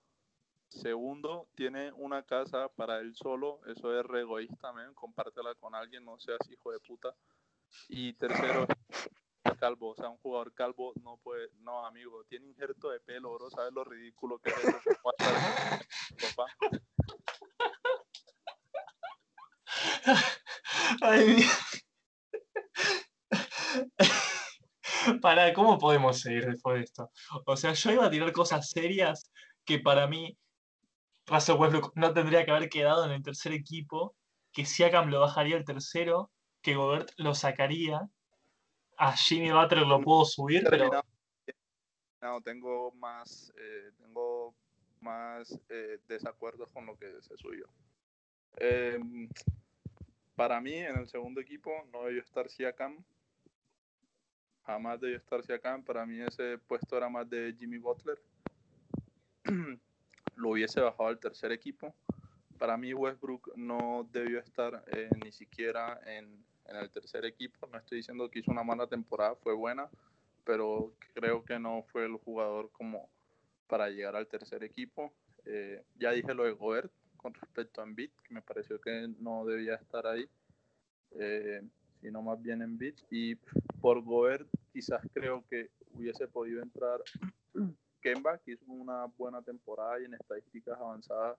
Segundo, 0.68 1.48
tiene 1.54 1.92
una 1.92 2.24
casa 2.24 2.68
para 2.68 2.98
él 2.98 3.14
solo. 3.14 3.60
Eso 3.66 3.98
es 3.98 4.04
re 4.04 4.22
egoísta, 4.22 4.72
men. 4.72 4.92
Compártela 4.94 5.54
con 5.54 5.74
alguien, 5.74 6.04
no 6.04 6.18
seas 6.18 6.40
hijo 6.50 6.72
de 6.72 6.80
puta. 6.80 7.14
Y 7.88 8.14
tercero, 8.14 8.66
calvo. 9.60 9.90
O 9.90 9.94
sea, 9.94 10.08
un 10.08 10.18
jugador 10.18 10.52
calvo 10.52 10.92
no 11.02 11.18
puede. 11.18 11.50
No, 11.60 11.86
amigo, 11.86 12.24
tiene 12.24 12.48
injerto 12.48 12.90
de 12.90 13.00
pelo, 13.00 13.34
bro. 13.34 13.50
¿Sabes 13.50 13.72
lo 13.72 13.84
ridículo 13.84 14.38
que 14.40 14.50
es 14.50 14.64
eso? 14.64 14.78
¿Cómo 15.02 15.02
va 15.04 15.10
a 15.10 15.26
estar 15.30 15.80
en 16.10 16.18
Europa? 16.18 16.46
Ay, 21.02 21.44
Para, 25.22 25.52
¿cómo 25.52 25.78
podemos 25.78 26.20
seguir 26.20 26.46
después 26.46 26.76
de 26.76 26.84
esto? 26.84 27.10
O 27.46 27.56
sea, 27.56 27.72
yo 27.72 27.92
iba 27.92 28.06
a 28.06 28.10
tirar 28.10 28.32
cosas 28.32 28.70
serias 28.70 29.30
que 29.64 29.78
para 29.78 30.06
mí 30.06 30.36
Russell 31.26 31.56
Westbrook 31.56 31.92
no 31.96 32.12
tendría 32.12 32.44
que 32.44 32.50
haber 32.50 32.68
quedado 32.68 33.04
en 33.04 33.12
el 33.12 33.22
tercer 33.22 33.52
equipo, 33.52 34.14
que 34.52 34.64
Siakam 34.64 35.10
lo 35.10 35.20
bajaría 35.20 35.56
al 35.56 35.64
tercero, 35.64 36.30
que 36.62 36.74
Gobert 36.74 37.10
lo 37.16 37.34
sacaría, 37.34 38.08
a 38.96 39.16
Jimmy 39.16 39.50
Butler 39.50 39.86
lo 39.86 40.00
puedo 40.00 40.24
subir, 40.24 40.64
pero. 40.68 40.90
No, 42.22 42.40
tengo 42.40 42.92
más, 42.92 43.52
eh, 43.58 43.90
tengo 43.98 44.54
más 45.00 45.60
eh, 45.68 45.98
desacuerdos 46.08 46.72
con 46.72 46.86
lo 46.86 46.96
que 46.96 47.20
se 47.22 47.36
subió. 47.36 47.68
Em, 48.56 49.28
para 50.36 50.60
mí, 50.60 50.74
en 50.74 50.96
el 50.96 51.08
segundo 51.08 51.40
equipo, 51.40 51.72
no 51.92 52.04
debió 52.04 52.20
estar 52.20 52.48
Siakam. 52.48 53.02
Jamás 54.64 55.00
debió 55.00 55.16
estar 55.16 55.42
Siakam. 55.42 55.82
Para 55.82 56.06
mí, 56.06 56.20
ese 56.20 56.58
puesto 56.58 56.96
era 56.96 57.08
más 57.08 57.28
de 57.28 57.54
Jimmy 57.58 57.78
Butler. 57.78 58.20
Lo 60.36 60.50
hubiese 60.50 60.80
bajado 60.80 61.08
al 61.08 61.18
tercer 61.18 61.50
equipo. 61.52 61.94
Para 62.58 62.76
mí, 62.76 62.92
Westbrook 62.94 63.56
no 63.56 64.08
debió 64.12 64.38
estar 64.38 64.84
eh, 64.88 65.08
ni 65.24 65.32
siquiera 65.32 66.00
en, 66.06 66.44
el 66.66 66.90
tercer 66.90 67.24
equipo. 67.24 67.66
No 67.66 67.78
estoy 67.78 67.98
diciendo 67.98 68.30
que 68.30 68.40
hizo 68.40 68.50
una 68.50 68.62
mala 68.64 68.86
temporada, 68.86 69.34
fue 69.36 69.54
buena 69.54 69.88
pero 70.46 70.94
creo 71.12 71.44
que 71.44 71.58
no 71.58 71.82
fue 71.90 72.06
el 72.06 72.14
jugador 72.16 72.70
como 72.70 73.10
para 73.66 73.90
llegar 73.90 74.14
al 74.14 74.28
tercer 74.28 74.62
equipo. 74.62 75.12
Eh, 75.44 75.82
ya 75.96 76.12
dije 76.12 76.32
lo 76.32 76.44
de 76.44 76.52
Gobert 76.52 76.92
con 77.16 77.34
respecto 77.34 77.80
a 77.80 77.84
Embiid, 77.84 78.10
que 78.24 78.34
me 78.34 78.42
pareció 78.42 78.80
que 78.80 79.08
no 79.20 79.44
debía 79.44 79.74
estar 79.74 80.06
ahí, 80.06 80.28
eh, 81.12 81.62
sino 82.00 82.22
más 82.22 82.40
bien 82.42 82.62
Embiid. 82.62 82.94
Y 83.10 83.34
por 83.80 84.02
Gobert 84.02 84.48
quizás 84.72 85.00
creo 85.12 85.44
que 85.48 85.70
hubiese 85.94 86.28
podido 86.28 86.62
entrar 86.62 87.00
Kemba, 88.00 88.38
que 88.38 88.52
hizo 88.52 88.64
una 88.68 89.06
buena 89.16 89.42
temporada 89.42 90.00
y 90.00 90.04
en 90.04 90.14
estadísticas 90.14 90.78
avanzadas 90.78 91.36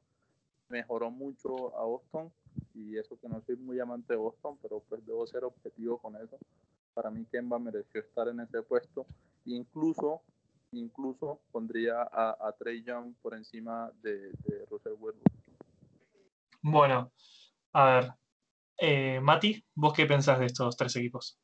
mejoró 0.70 1.10
mucho 1.10 1.78
a 1.78 1.86
Boston. 1.86 2.32
Y 2.74 2.98
eso 2.98 3.18
que 3.20 3.30
no 3.30 3.42
soy 3.42 3.56
muy 3.56 3.80
amante 3.80 4.14
de 4.14 4.20
Boston, 4.20 4.58
pero 4.62 4.82
pues 4.90 5.06
debo 5.06 5.26
ser 5.26 5.44
objetivo 5.44 5.98
con 5.98 6.16
eso 6.16 6.38
para 6.98 7.12
mí 7.12 7.24
Kemba 7.26 7.60
mereció 7.60 8.02
estar 8.02 8.28
en 8.28 8.40
ese 8.40 8.64
puesto. 8.64 9.06
Incluso, 9.46 10.24
incluso 10.72 11.40
pondría 11.52 12.02
a, 12.02 12.36
a 12.42 12.52
Trey 12.54 12.82
Young 12.82 13.14
por 13.22 13.36
encima 13.36 13.92
de, 14.02 14.32
de 14.32 14.66
Russell 14.68 14.94
Westbrook. 14.94 15.47
Bueno, 16.72 17.14
a 17.74 17.86
ver. 17.86 18.12
Eh, 18.80 19.20
Mati, 19.22 19.64
¿vos 19.76 19.94
qué 19.94 20.06
pensás 20.06 20.40
de 20.40 20.48
estos 20.48 20.78
tres 20.78 20.96
equipos? 20.96 21.40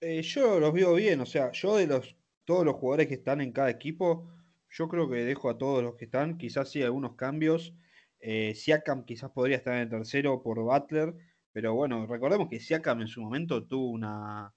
Eh, 0.00 0.22
yo 0.22 0.60
los 0.60 0.72
veo 0.72 0.94
bien, 0.94 1.20
o 1.20 1.26
sea, 1.26 1.52
yo 1.52 1.76
de 1.76 1.86
los 1.86 2.16
todos 2.44 2.64
los 2.64 2.76
jugadores 2.76 3.08
que 3.08 3.14
están 3.14 3.40
en 3.40 3.52
cada 3.52 3.70
equipo, 3.70 4.30
yo 4.70 4.88
creo 4.88 5.10
que 5.10 5.16
dejo 5.24 5.50
a 5.50 5.58
todos 5.58 5.82
los 5.82 5.96
que 5.96 6.04
están, 6.04 6.38
quizás 6.38 6.70
sí 6.70 6.82
algunos 6.82 7.16
cambios. 7.16 7.74
Eh, 8.20 8.54
Siakam 8.54 9.04
quizás 9.04 9.30
podría 9.32 9.56
estar 9.56 9.74
en 9.74 9.80
el 9.82 9.90
tercero 9.90 10.42
por 10.42 10.60
Butler, 10.60 11.14
pero 11.52 11.74
bueno, 11.74 12.06
recordemos 12.06 12.48
que 12.48 12.60
Siakam 12.60 13.00
en 13.00 13.08
su 13.08 13.20
momento 13.20 13.66
tuvo 13.66 13.90
una 13.90 14.54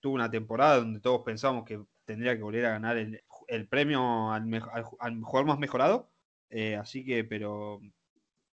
tuvo 0.00 0.14
una 0.14 0.30
temporada 0.30 0.78
donde 0.78 1.00
todos 1.00 1.22
pensamos 1.24 1.64
que 1.64 1.82
tendría 2.04 2.36
que 2.36 2.42
volver 2.42 2.66
a 2.66 2.70
ganar 2.70 2.98
el, 2.98 3.22
el 3.48 3.68
premio 3.68 4.30
al, 4.32 4.42
al 4.54 4.84
al 4.98 5.22
jugador 5.22 5.46
más 5.46 5.58
mejorado. 5.58 6.12
Así 6.78 7.04
que, 7.04 7.24
pero 7.24 7.80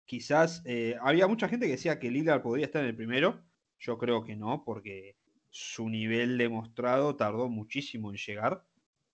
quizás 0.05 0.61
eh, 0.65 0.95
había 1.01 1.27
mucha 1.27 1.47
gente 1.47 1.65
que 1.65 1.73
decía 1.73 1.99
que 1.99 2.11
Lillard 2.11 2.41
podría 2.41 2.65
estar 2.65 2.81
en 2.81 2.89
el 2.89 2.95
primero. 2.95 3.43
Yo 3.79 3.97
creo 3.97 4.23
que 4.23 4.35
no, 4.35 4.63
porque 4.63 5.17
su 5.49 5.89
nivel 5.89 6.37
demostrado 6.37 7.15
tardó 7.15 7.49
muchísimo 7.49 8.11
en 8.11 8.17
llegar. 8.17 8.63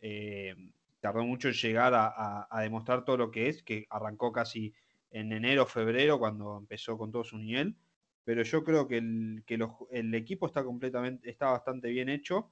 eh, 0.01 0.55
tardó 1.00 1.25
mucho 1.25 1.48
en 1.48 1.55
llegar 1.55 1.93
a, 1.95 2.62
demostrar 2.62 3.03
todo 3.05 3.17
lo 3.17 3.31
que 3.31 3.50
es, 3.50 3.63
que 3.63 3.88
arrancó 3.89 4.31
casi 4.31 4.74
en 5.12 5.31
enero, 5.33 5.65
febrero, 5.65 6.19
cuando 6.19 6.57
empezó 6.57 6.98
con 6.98 7.12
todo 7.12 7.24
su 7.24 7.38
nivel. 7.38 7.75
pero 8.24 8.43
yo 8.43 8.63
creo 8.63 8.88
que 8.88 8.98
el, 8.98 9.43
el 9.91 10.15
equipo 10.15 10.45
está 10.45 10.63
completamente, 10.63 11.29
está 11.29 11.48
bastante 11.51 11.89
bien 11.89 12.10
hecho. 12.10 12.51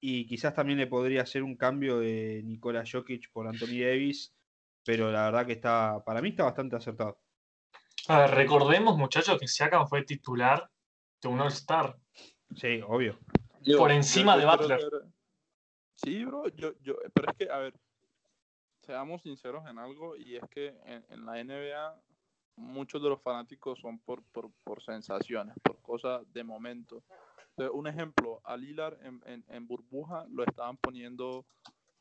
Y 0.00 0.26
quizás 0.26 0.54
también 0.54 0.78
le 0.78 0.86
podría 0.86 1.22
hacer 1.22 1.42
un 1.42 1.56
cambio 1.56 1.98
de 2.00 2.42
Nikola 2.44 2.84
Jokic 2.90 3.30
por 3.32 3.46
Anthony 3.46 3.80
Davis, 3.80 4.34
pero 4.84 5.12
la 5.12 5.24
verdad 5.26 5.46
que 5.46 5.52
está, 5.52 6.02
para 6.04 6.20
mí 6.20 6.30
está 6.30 6.44
bastante 6.44 6.76
acertado. 6.76 7.18
A 8.08 8.20
ver, 8.20 8.30
recordemos, 8.32 8.96
muchachos, 8.96 9.38
que 9.38 9.46
Siakam 9.46 9.86
fue 9.86 10.04
titular 10.04 10.68
de 11.20 11.28
un 11.28 11.40
All-Star. 11.40 11.96
Sí, 12.56 12.80
obvio. 12.86 13.18
Por 13.78 13.92
encima 13.92 14.36
de 14.36 14.44
Butler. 14.44 14.80
Sí, 15.94 16.24
bro, 16.24 16.48
yo, 16.48 16.72
yo, 16.80 16.96
pero 17.14 17.30
es 17.30 17.36
que, 17.36 17.50
a 17.50 17.58
ver, 17.58 17.74
seamos 18.80 19.22
sinceros 19.22 19.64
en 19.68 19.78
algo, 19.78 20.16
y 20.16 20.36
es 20.36 20.42
que 20.50 20.74
en, 20.84 21.04
en 21.10 21.24
la 21.24 21.42
NBA 21.42 22.00
muchos 22.56 23.02
de 23.02 23.08
los 23.08 23.22
fanáticos 23.22 23.78
son 23.80 23.98
por, 24.00 24.22
por, 24.32 24.50
por 24.64 24.82
sensaciones, 24.82 25.54
por 25.62 25.80
cosas 25.80 26.22
de 26.32 26.42
momento. 26.42 27.04
Entonces, 27.50 27.72
un 27.74 27.86
ejemplo, 27.86 28.40
a 28.44 28.56
Lillard 28.56 29.00
en, 29.04 29.22
en, 29.26 29.44
en 29.48 29.66
burbuja 29.66 30.26
lo 30.30 30.44
estaban 30.44 30.76
poniendo 30.76 31.46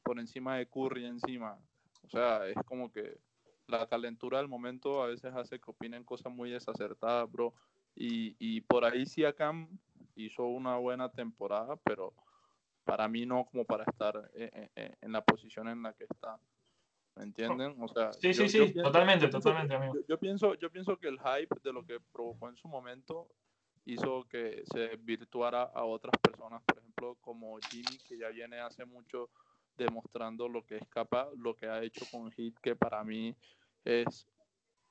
por 0.02 0.20
encima 0.20 0.58
de 0.58 0.68
Curry 0.68 1.06
encima. 1.06 1.58
O 2.04 2.10
sea, 2.10 2.48
es 2.48 2.56
como 2.66 2.92
que 2.92 3.20
la 3.68 3.88
calentura 3.88 4.40
del 4.40 4.48
momento 4.48 5.02
a 5.04 5.08
veces 5.08 5.34
hace 5.36 5.60
que 5.60 5.72
opinen 5.72 6.04
cosas 6.04 6.32
muy 6.34 6.50
desacertadas, 6.50 7.32
bro. 7.32 7.54
Y, 7.96 8.36
y 8.40 8.62
por 8.62 8.86
ahí 8.86 9.06
Siakam 9.06 9.78
hizo 10.16 10.44
una 10.46 10.78
buena 10.78 11.10
temporada, 11.12 11.76
pero 11.78 12.14
para 12.84 13.08
mí 13.08 13.26
no 13.26 13.46
como 13.46 13.66
para 13.66 13.84
estar 13.86 14.30
en, 14.34 14.70
en- 14.76 14.98
en 15.02 15.12
la 15.12 15.24
posición 15.24 15.68
en 15.68 15.84
la 15.84 15.94
que 15.94 16.06
está. 16.06 16.40
¿Me 17.16 17.24
entienden? 17.24 17.76
O 17.82 17.88
sea, 17.90 18.14
Sí, 18.14 18.34
sí, 18.34 18.48
sí, 18.48 18.74
totalmente, 18.74 19.28
totalmente, 19.28 19.74
amigo. 19.76 19.96
Yo, 19.96 20.02
yo 20.08 20.20
pienso, 20.20 20.56
yo 20.56 20.72
pienso 20.72 20.98
que 20.98 21.08
el 21.10 21.20
hype 21.20 21.56
de 21.64 21.74
lo 21.74 21.86
que 21.86 22.00
provocó 22.00 22.48
en 22.50 22.56
su 22.56 22.68
momento 22.70 23.28
hizo 23.86 24.24
que 24.30 24.64
se 24.72 24.96
virtuara 24.98 25.64
a 25.64 25.84
otras 25.84 26.14
personas, 26.22 26.62
por 26.64 26.78
ejemplo, 26.78 27.16
como 27.20 27.58
Jimmy, 27.70 28.00
que 28.00 28.18
ya 28.18 28.30
viene 28.30 28.60
hace 28.60 28.86
mucho 28.86 29.30
demostrando 29.84 30.48
lo 30.48 30.66
que 30.66 30.78
es 30.78 30.88
capaz, 30.88 31.30
lo 31.36 31.56
que 31.56 31.68
ha 31.68 31.84
hecho 31.84 32.06
con 32.12 32.32
Hit, 32.32 32.58
que 32.60 32.76
para 32.76 33.04
mí 33.04 33.36
es 33.84 34.28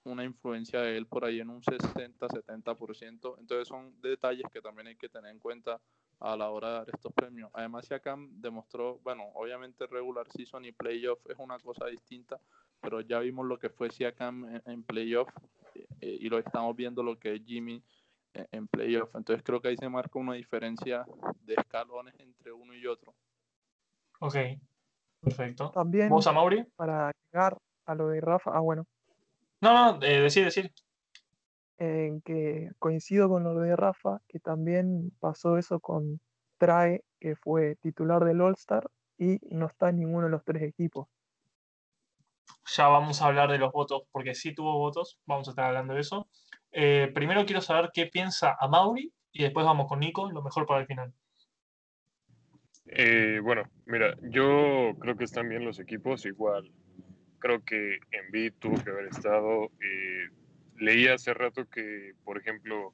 una 0.04 0.24
influencia 0.24 0.80
de 0.80 0.96
él 0.96 1.06
por 1.06 1.24
ahí 1.24 1.40
en 1.40 1.50
un 1.50 1.62
60-70%. 1.62 3.36
Entonces 3.38 3.68
son 3.68 4.00
detalles 4.00 4.46
que 4.52 4.60
también 4.60 4.88
hay 4.88 4.96
que 4.96 5.08
tener 5.08 5.30
en 5.30 5.38
cuenta 5.38 5.80
a 6.20 6.36
la 6.36 6.50
hora 6.50 6.68
de 6.68 6.74
dar 6.74 6.90
estos 6.92 7.12
premios. 7.12 7.50
Además, 7.54 7.86
Siakam 7.86 8.40
demostró, 8.40 8.98
bueno, 8.98 9.24
obviamente 9.34 9.86
regular 9.86 10.26
season 10.30 10.64
y 10.64 10.72
playoff 10.72 11.18
es 11.28 11.36
una 11.38 11.58
cosa 11.58 11.86
distinta, 11.86 12.40
pero 12.80 13.00
ya 13.00 13.18
vimos 13.20 13.46
lo 13.46 13.58
que 13.58 13.70
fue 13.70 13.90
Siakam 13.90 14.44
en, 14.44 14.62
en 14.66 14.82
playoff 14.82 15.28
eh, 15.74 15.86
eh, 16.00 16.18
y 16.20 16.28
lo 16.28 16.38
estamos 16.38 16.76
viendo 16.76 17.02
lo 17.02 17.18
que 17.18 17.34
es 17.34 17.44
Jimmy 17.44 17.82
en, 18.34 18.48
en 18.52 18.68
playoff. 18.68 19.14
Entonces 19.14 19.42
creo 19.42 19.60
que 19.60 19.68
ahí 19.68 19.76
se 19.76 19.88
marca 19.88 20.18
una 20.18 20.34
diferencia 20.34 21.06
de 21.42 21.54
escalones 21.54 22.14
entre 22.18 22.52
uno 22.52 22.74
y 22.74 22.86
otro. 22.86 23.14
Ok, 24.20 24.36
perfecto. 25.20 25.70
También 25.70 26.08
¿Vos, 26.08 26.26
Mauri? 26.32 26.64
para 26.76 27.12
llegar 27.32 27.58
a 27.86 27.94
lo 27.94 28.08
de 28.08 28.20
Rafa, 28.20 28.50
ah, 28.54 28.60
bueno, 28.60 28.84
No, 29.60 29.72
no, 29.98 30.02
eh, 30.02 30.20
decir, 30.20 30.44
decir. 30.44 30.72
en 31.78 32.20
que 32.22 32.70
coincido 32.78 33.28
con 33.28 33.42
lo 33.44 33.54
de 33.60 33.74
Rafa, 33.76 34.20
que 34.28 34.38
también 34.40 35.12
pasó 35.20 35.56
eso 35.58 35.80
con 35.80 36.20
Trae, 36.58 37.04
que 37.18 37.36
fue 37.36 37.76
titular 37.76 38.24
del 38.24 38.40
All-Star 38.40 38.88
y 39.18 39.38
no 39.50 39.66
está 39.66 39.88
en 39.90 39.98
ninguno 39.98 40.26
de 40.26 40.30
los 40.30 40.44
tres 40.44 40.62
equipos. 40.62 41.08
Ya 42.76 42.88
vamos 42.88 43.20
a 43.20 43.26
hablar 43.26 43.50
de 43.50 43.58
los 43.58 43.72
votos, 43.72 44.02
porque 44.12 44.34
sí 44.34 44.54
tuvo 44.54 44.78
votos, 44.78 45.18
vamos 45.26 45.48
a 45.48 45.52
estar 45.52 45.64
hablando 45.66 45.94
de 45.94 46.00
eso. 46.00 46.28
Eh, 46.72 47.10
primero 47.14 47.44
quiero 47.44 47.60
saber 47.60 47.90
qué 47.92 48.06
piensa 48.06 48.56
a 48.58 48.68
Mauri 48.68 49.12
y 49.32 49.42
después 49.42 49.64
vamos 49.66 49.88
con 49.88 50.00
Nico, 50.00 50.30
lo 50.30 50.42
mejor 50.42 50.66
para 50.66 50.80
el 50.80 50.86
final. 50.86 51.12
Eh, 52.92 53.40
bueno, 53.42 53.64
mira, 53.86 54.16
yo 54.22 54.94
creo 54.98 55.16
que 55.16 55.24
están 55.24 55.48
bien 55.48 55.64
los 55.64 55.78
equipos, 55.78 56.26
igual 56.26 56.70
creo 57.40 57.64
que 57.64 57.98
Embiid 58.12 58.52
tuvo 58.60 58.82
que 58.84 58.90
haber 58.90 59.06
estado. 59.06 59.72
eh, 59.80 60.28
leí 60.78 61.08
hace 61.08 61.34
rato 61.34 61.68
que, 61.68 62.12
por 62.24 62.38
ejemplo, 62.38 62.92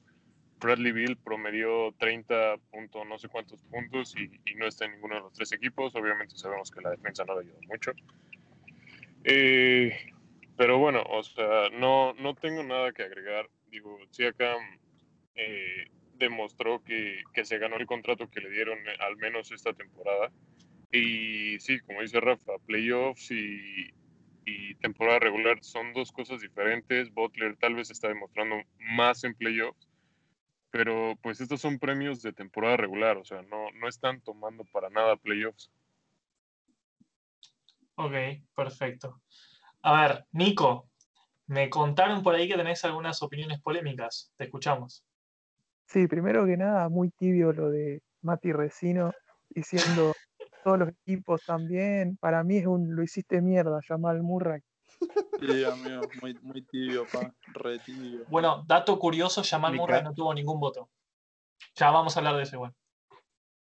Bradley 0.59 0.91
Bill 0.91 1.17
promedió 1.17 1.93
30 1.99 2.57
puntos, 2.71 3.05
no 3.07 3.19
sé 3.19 3.27
cuántos 3.29 3.61
puntos 3.63 4.15
y, 4.17 4.55
no 4.55 4.65
está 4.65 4.85
en 4.85 4.93
ninguno 4.93 5.15
de 5.15 5.21
los 5.21 5.33
tres 5.33 5.51
equipos. 5.51 5.95
Obviamente 5.95 6.35
sabemos 6.35 6.71
que 6.71 6.81
la 6.81 6.89
defensa 6.89 7.23
no 7.25 7.35
le 7.35 7.41
ayudó 7.41 7.59
mucho. 7.67 7.91
Eh, 9.23 9.95
pero 10.57 10.79
bueno, 10.79 11.03
o 11.07 11.21
sea, 11.21 11.69
no, 11.73 12.13
no 12.13 12.33
tengo 12.33 12.63
nada 12.63 12.91
que 12.91 13.03
agregar. 13.03 13.47
Digo, 13.69 13.99
eh, 15.35 15.87
demostró 16.17 16.83
que, 16.83 17.23
que 17.33 17.45
se 17.45 17.57
ganó 17.57 17.77
el 17.77 17.85
contrato 17.85 18.29
que 18.29 18.41
le 18.41 18.49
dieron 18.49 18.77
eh, 18.79 18.97
al 18.99 19.17
menos 19.17 19.51
esta 19.51 19.73
temporada. 19.73 20.31
Y 20.91 21.59
sí, 21.59 21.79
como 21.81 22.01
dice 22.01 22.19
Rafa, 22.19 22.53
playoffs 22.65 23.31
y, 23.31 23.93
temporada 24.79 25.19
regular 25.19 25.61
son 25.61 25.91
dos 25.93 26.11
cosas 26.11 26.39
diferentes. 26.39 27.13
Butler 27.13 27.57
tal 27.57 27.75
vez 27.75 27.89
está 27.89 28.07
demostrando 28.07 28.55
más 28.79 29.23
en 29.23 29.33
playoffs, 29.35 29.89
pero 30.71 31.17
pues 31.21 31.41
estos 31.41 31.59
son 31.59 31.79
premios 31.79 32.21
de 32.21 32.31
temporada 32.31 32.77
regular, 32.77 33.17
o 33.17 33.25
sea, 33.25 33.41
no, 33.41 33.71
no 33.71 33.87
están 33.87 34.21
tomando 34.21 34.63
para 34.65 34.89
nada 34.89 35.17
playoffs. 35.17 35.71
Ok, 37.95 38.13
perfecto. 38.55 39.21
A 39.81 40.01
ver, 40.01 40.25
Nico, 40.31 40.89
me 41.47 41.69
contaron 41.69 42.21
por 42.21 42.35
ahí 42.35 42.47
que 42.47 42.55
tenés 42.55 42.85
algunas 42.85 43.21
opiniones 43.23 43.59
polémicas. 43.61 44.31
Te 44.35 44.45
escuchamos. 44.45 45.03
Sí, 45.87 46.07
primero 46.07 46.45
que 46.45 46.57
nada, 46.57 46.89
muy 46.89 47.09
tibio 47.11 47.53
lo 47.53 47.69
de 47.69 48.01
Mati 48.21 48.51
Resino 48.51 49.13
diciendo 49.49 50.13
todos 50.63 50.79
los 50.79 50.89
equipos 50.89 51.41
también. 51.45 52.17
Para 52.17 52.43
mí 52.43 52.57
es 52.57 52.67
un 52.67 52.93
lo 52.93 53.03
hiciste 53.03 53.41
mierda, 53.41 53.79
Jamal 53.87 54.21
Murray. 54.21 54.61
Sí, 55.39 55.63
amigo, 55.63 56.11
muy, 56.21 56.33
muy 56.41 56.61
tibio, 56.63 57.05
pa, 57.05 57.33
re 57.53 57.79
tibio. 57.79 58.25
Bueno, 58.27 58.65
dato 58.67 58.99
curioso, 58.99 59.41
Jamal 59.45 59.71
Mica. 59.71 59.81
Murray 59.81 60.03
no 60.03 60.13
tuvo 60.13 60.33
ningún 60.33 60.59
voto. 60.59 60.89
Ya 61.75 61.89
vamos 61.91 62.15
a 62.17 62.19
hablar 62.19 62.35
de 62.35 62.43
eso 62.43 62.55
igual. 62.57 62.73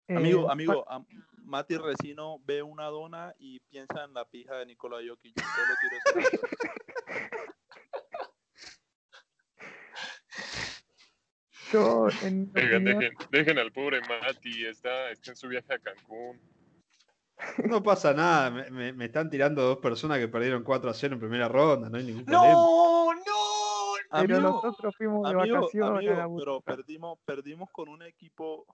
Amigo, 0.10 0.44
Eh, 0.48 0.52
amigo, 0.52 0.86
a- 0.90 1.04
Mati 1.44 1.76
Resino 1.76 2.40
ve 2.46 2.64
una 2.64 2.86
dona 2.86 3.34
y 3.38 3.60
piensa 3.70 4.06
en 4.06 4.14
la 4.14 4.24
pija 4.24 4.56
de 4.56 4.66
Nikola 4.68 4.98
Jokic. 5.06 5.36
Solo 5.38 5.74
tiro 5.82 5.98
ese 6.06 6.38
dato. 6.38 6.48
Yo, 11.74 12.08
en 12.24 12.52
mi 12.54 12.62
Oigan, 12.62 12.76
opinión, 12.84 13.00
dejen, 13.00 13.18
dejen 13.32 13.60
al 13.60 13.72
pobre 13.72 14.00
Mati, 14.02 14.66
está, 14.66 15.10
está 15.12 15.32
en 15.32 15.38
su 15.38 15.48
viaje 15.48 15.74
a 15.74 15.80
Cancún. 15.80 16.40
No 17.66 17.82
pasa 17.82 18.14
nada, 18.14 18.50
me, 18.52 18.70
me- 18.70 18.94
me 18.94 19.06
están 19.06 19.30
tirando 19.30 19.64
dos 19.64 19.78
personas 19.80 20.20
que 20.20 20.28
perdieron 20.28 20.64
4 20.64 20.90
a 20.90 20.94
0 20.94 21.16
en 21.16 21.20
primera 21.20 21.48
ronda, 21.48 21.90
no 21.90 21.98
hay 21.98 22.04
ningún 22.06 22.26
problema. 22.26 22.54
¡No! 22.54 23.14
¡No! 23.14 23.22
pero 24.12 24.36
Amigo, 24.36 24.42
nosotros 24.42 24.96
fuimos 24.96 25.28
de 25.28 25.36
amigo, 25.36 25.56
vacaciones 25.62 25.90
a 25.92 25.98
amigo, 25.98 26.14
la 26.14 26.30
pero 26.38 26.62
perdimos, 26.62 27.18
perdimos 27.26 27.70
con 27.72 27.90
un 27.90 28.04
equipo 28.04 28.66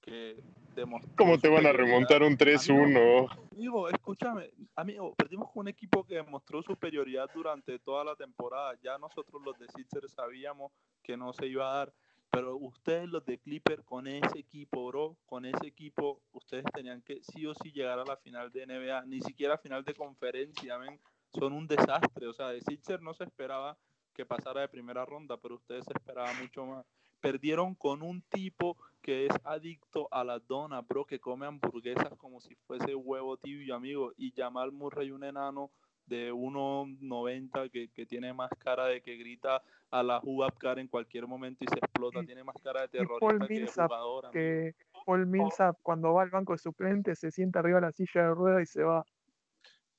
que 0.00 0.36
demostró 0.76 1.10
¿Cómo 1.16 1.38
te 1.38 1.48
van 1.48 1.66
a 1.66 1.72
remontar 1.72 2.22
un 2.22 2.36
3-1? 2.38 3.28
Amigo, 3.52 3.88
escúchame, 3.88 4.50
amigo, 4.76 5.12
perdimos 5.16 5.50
con 5.50 5.62
un 5.62 5.68
equipo 5.68 6.04
que 6.06 6.14
demostró 6.14 6.62
superioridad 6.62 7.28
durante 7.34 7.80
toda 7.80 8.04
la 8.04 8.14
temporada. 8.14 8.74
Ya 8.82 8.96
nosotros 8.96 9.42
los 9.44 9.58
de 9.58 9.66
Sixers 9.68 10.12
sabíamos 10.12 10.70
que 11.02 11.16
no 11.16 11.32
se 11.32 11.46
iba 11.48 11.70
a 11.70 11.76
dar, 11.78 11.92
pero 12.30 12.56
ustedes 12.56 13.08
los 13.08 13.24
de 13.24 13.38
Clipper 13.38 13.82
con 13.84 14.06
ese 14.06 14.38
equipo, 14.38 14.86
bro, 14.86 15.16
con 15.26 15.44
ese 15.44 15.66
equipo, 15.66 16.20
ustedes 16.32 16.64
tenían 16.72 17.02
que 17.02 17.20
sí 17.22 17.46
o 17.46 17.54
sí 17.54 17.72
llegar 17.72 17.98
a 17.98 18.04
la 18.04 18.16
final 18.16 18.52
de 18.52 18.66
NBA, 18.66 19.04
ni 19.06 19.20
siquiera 19.20 19.58
final 19.58 19.84
de 19.84 19.94
conferencia, 19.94 20.78
men. 20.78 20.98
Son 21.32 21.52
un 21.52 21.66
desastre, 21.66 22.26
o 22.26 22.32
sea, 22.32 22.48
de 22.48 22.60
Sixers 22.60 23.02
no 23.02 23.14
se 23.14 23.24
esperaba 23.24 23.76
que 24.14 24.26
pasara 24.26 24.62
de 24.62 24.68
primera 24.68 25.04
ronda, 25.04 25.36
pero 25.36 25.56
ustedes 25.56 25.84
se 25.84 25.92
esperaba 25.92 26.32
mucho 26.34 26.66
más. 26.66 26.84
Perdieron 27.20 27.74
con 27.74 28.02
un 28.02 28.22
tipo 28.22 28.76
que 29.02 29.26
es 29.26 29.32
adicto 29.44 30.08
a 30.10 30.24
las 30.24 30.46
donas, 30.46 30.86
bro, 30.86 31.04
que 31.04 31.20
come 31.20 31.46
hamburguesas 31.46 32.16
como 32.16 32.40
si 32.40 32.54
fuese 32.66 32.94
huevo 32.94 33.36
tibio, 33.36 33.74
amigo. 33.74 34.12
Y 34.16 34.32
Jamal 34.32 34.72
Murray, 34.72 35.10
un 35.10 35.24
enano 35.24 35.70
de 36.10 36.32
1.90 36.32 37.70
que, 37.70 37.88
que 37.88 38.04
tiene 38.04 38.34
más 38.34 38.50
cara 38.58 38.86
de 38.86 39.00
que 39.00 39.16
grita 39.16 39.62
a 39.90 40.02
la 40.02 40.20
Car 40.58 40.78
en 40.80 40.88
cualquier 40.88 41.26
momento 41.26 41.64
y 41.64 41.68
se 41.68 41.78
explota. 41.78 42.20
Y- 42.20 42.26
Tiene 42.26 42.44
más 42.44 42.56
cara 42.62 42.86
de 42.86 43.02
y 43.02 43.06
Paul 43.06 43.18
terrorista 43.20 43.46
que 43.46 43.54
de 43.54 43.60
Millsap, 43.60 43.86
jugador. 43.86 44.26
amigo. 44.26 44.32
que 44.32 44.74
Paul 45.06 45.26
Millsap 45.26 45.76
cuando 45.82 46.12
va 46.12 46.22
al 46.22 46.30
banco 46.30 46.52
de 46.52 46.58
suplente 46.58 47.14
se 47.14 47.30
sienta 47.30 47.60
arriba 47.60 47.76
de 47.80 47.86
la 47.86 47.92
silla 47.92 48.22
de 48.24 48.34
ruedas 48.34 48.62
y 48.62 48.66
se 48.66 48.82
va. 48.82 49.04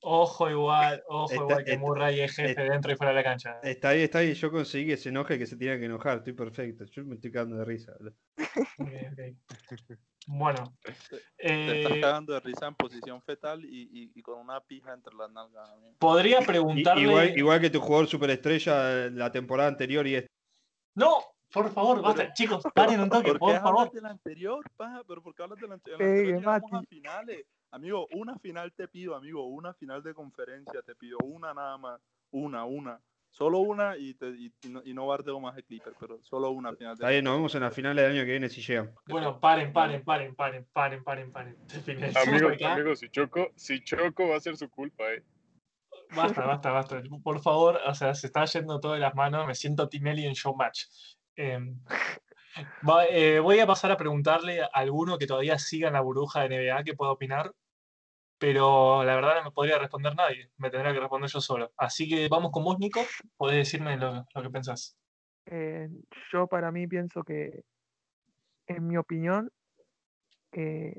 Ojo 0.04 0.50
igual, 0.50 1.02
ojo 1.08 1.32
Está- 1.32 1.42
igual 1.44 1.64
que 1.64 1.70
está- 1.72 1.80
Murray 1.82 2.20
es 2.20 2.34
jefe 2.36 2.50
está- 2.50 2.62
dentro 2.64 2.92
y 2.92 2.96
fuera 2.96 3.10
de 3.12 3.16
la 3.16 3.22
cancha. 3.24 3.60
Está 3.62 3.90
ahí, 3.90 4.02
está 4.02 4.18
ahí, 4.18 4.34
yo 4.34 4.50
conseguí 4.50 4.86
que 4.86 4.96
se 4.96 5.08
enoje, 5.08 5.38
que 5.38 5.46
se 5.46 5.56
tiene 5.56 5.78
que 5.78 5.86
enojar, 5.86 6.18
estoy 6.18 6.32
perfecto, 6.34 6.84
yo 6.86 7.04
me 7.04 7.14
estoy 7.14 7.30
cagando 7.30 7.56
de 7.56 7.64
risa. 7.64 7.92
boludo. 7.98 8.16
Ok, 8.78 8.90
ok. 9.12 9.36
Bueno, 10.26 10.72
Te 10.82 10.90
estás 10.92 11.92
eh, 11.92 12.00
cagando 12.00 12.32
de 12.34 12.40
risa 12.40 12.66
en 12.68 12.74
posición 12.74 13.20
fetal 13.22 13.64
y, 13.64 13.88
y- 13.92 14.12
y 14.14 14.22
con 14.22 14.38
una 14.38 14.60
pija 14.60 14.92
entre 14.92 15.14
las 15.14 15.30
nalgas, 15.32 15.68
amigo. 15.70 15.94
podría 15.98 16.40
preguntarle. 16.40 17.02
Igual, 17.02 17.38
igual 17.38 17.60
que 17.60 17.70
tu 17.70 17.80
jugador 17.80 18.06
superestrella 18.08 19.10
la 19.10 19.32
temporada 19.32 19.68
anterior 19.68 20.06
y 20.06 20.14
esta. 20.16 20.28
No, 20.94 21.18
Por 21.52 21.70
favor, 21.72 22.00
basta. 22.00 22.22
Pero- 22.22 22.32
Chicos, 22.34 22.62
paren 22.74 23.00
un 23.00 23.10
toque, 23.10 23.30
¿Por 23.32 23.38
por 23.40 23.52
qué 23.52 23.60
favor. 23.60 23.80
hablas 23.80 23.92
del 23.92 24.06
anterior, 24.06 24.64
paja? 24.76 25.02
¿Pero 25.06 25.22
por 25.22 25.34
qué 25.34 25.42
hablas 25.42 25.58
del 25.60 25.72
anterior? 25.72 25.98
Pegue, 25.98 26.24
llegamos 26.36 26.72
a 26.72 26.76
Mati. 26.76 26.86
finales. 26.86 27.46
Amigo, 27.72 28.06
una 28.12 28.38
final 28.38 28.72
te 28.74 28.86
pido, 28.88 29.14
amigo. 29.14 29.46
Una 29.46 29.74
final 29.74 30.02
de 30.02 30.14
conferencia 30.14 30.80
te 30.82 30.94
pido. 30.94 31.18
Una 31.24 31.52
nada 31.52 31.76
más. 31.78 32.00
Una, 32.30 32.64
una. 32.64 33.00
Solo 33.32 33.60
una 33.60 33.96
y, 33.96 34.12
te, 34.12 34.28
y, 34.28 34.52
y 34.62 34.68
no, 34.68 34.82
y 34.84 34.92
no 34.92 35.06
bardeo 35.06 35.40
más 35.40 35.56
el 35.56 35.64
Clipper, 35.64 35.94
pero 35.98 36.22
solo 36.22 36.50
una 36.50 36.74
final 36.74 36.96
de 36.96 37.02
Está 37.02 37.08
bien, 37.08 37.24
nos 37.24 37.34
vemos 37.36 37.54
en 37.54 37.62
la 37.62 37.70
final 37.70 37.96
del 37.96 38.10
año 38.12 38.24
que 38.26 38.30
viene 38.30 38.48
si 38.50 38.60
llegan. 38.60 38.94
Bueno, 39.06 39.40
paren, 39.40 39.72
paren, 39.72 40.04
paren, 40.04 40.34
paren, 40.34 40.66
paren, 40.70 41.02
paren, 41.02 41.32
paren. 41.32 41.56
Amigos, 42.14 42.52
acá. 42.52 42.74
amigos, 42.74 42.98
si 43.00 43.08
choco, 43.08 43.48
si 43.56 43.82
choco 43.82 44.28
va 44.28 44.36
a 44.36 44.40
ser 44.40 44.56
su 44.58 44.68
culpa, 44.68 45.10
eh. 45.14 45.24
Basta, 46.14 46.44
basta, 46.44 46.70
basta. 46.72 47.02
Por 47.24 47.40
favor, 47.40 47.80
o 47.86 47.94
sea, 47.94 48.14
se 48.14 48.26
está 48.26 48.44
yendo 48.44 48.78
todo 48.80 48.92
de 48.92 48.98
las 48.98 49.14
manos. 49.14 49.46
Me 49.46 49.54
siento 49.54 49.88
Tinelli 49.88 50.26
en 50.26 50.34
Showmatch. 50.34 50.84
Em, 51.36 51.80
va- 52.88 53.06
eh, 53.06 53.40
voy 53.40 53.60
a 53.60 53.66
pasar 53.66 53.90
a 53.92 53.96
preguntarle 53.96 54.60
a 54.62 54.66
alguno 54.74 55.16
que 55.16 55.26
todavía 55.26 55.58
siga 55.58 55.88
en 55.88 55.94
la 55.94 56.02
burbuja 56.02 56.46
de 56.46 56.48
NBA 56.66 56.84
que 56.84 56.94
pueda 56.94 57.12
opinar, 57.12 57.54
pero 58.42 59.04
la 59.04 59.14
verdad 59.14 59.36
no 59.36 59.44
me 59.44 59.50
podría 59.52 59.78
responder 59.78 60.16
nadie. 60.16 60.50
Me 60.56 60.68
tendría 60.68 60.92
que 60.92 60.98
responder 60.98 61.30
yo 61.30 61.40
solo. 61.40 61.70
Así 61.76 62.08
que 62.08 62.28
vamos 62.28 62.50
con 62.50 62.64
vos, 62.64 62.76
Nico. 62.76 62.98
Podés 63.36 63.58
decirme 63.58 63.96
lo, 63.96 64.26
lo 64.34 64.42
que 64.42 64.50
pensás. 64.50 64.98
Eh, 65.46 65.88
yo 66.32 66.48
para 66.48 66.72
mí 66.72 66.88
pienso 66.88 67.22
que, 67.22 67.62
en 68.66 68.88
mi 68.88 68.96
opinión, 68.96 69.48
en 70.50 70.96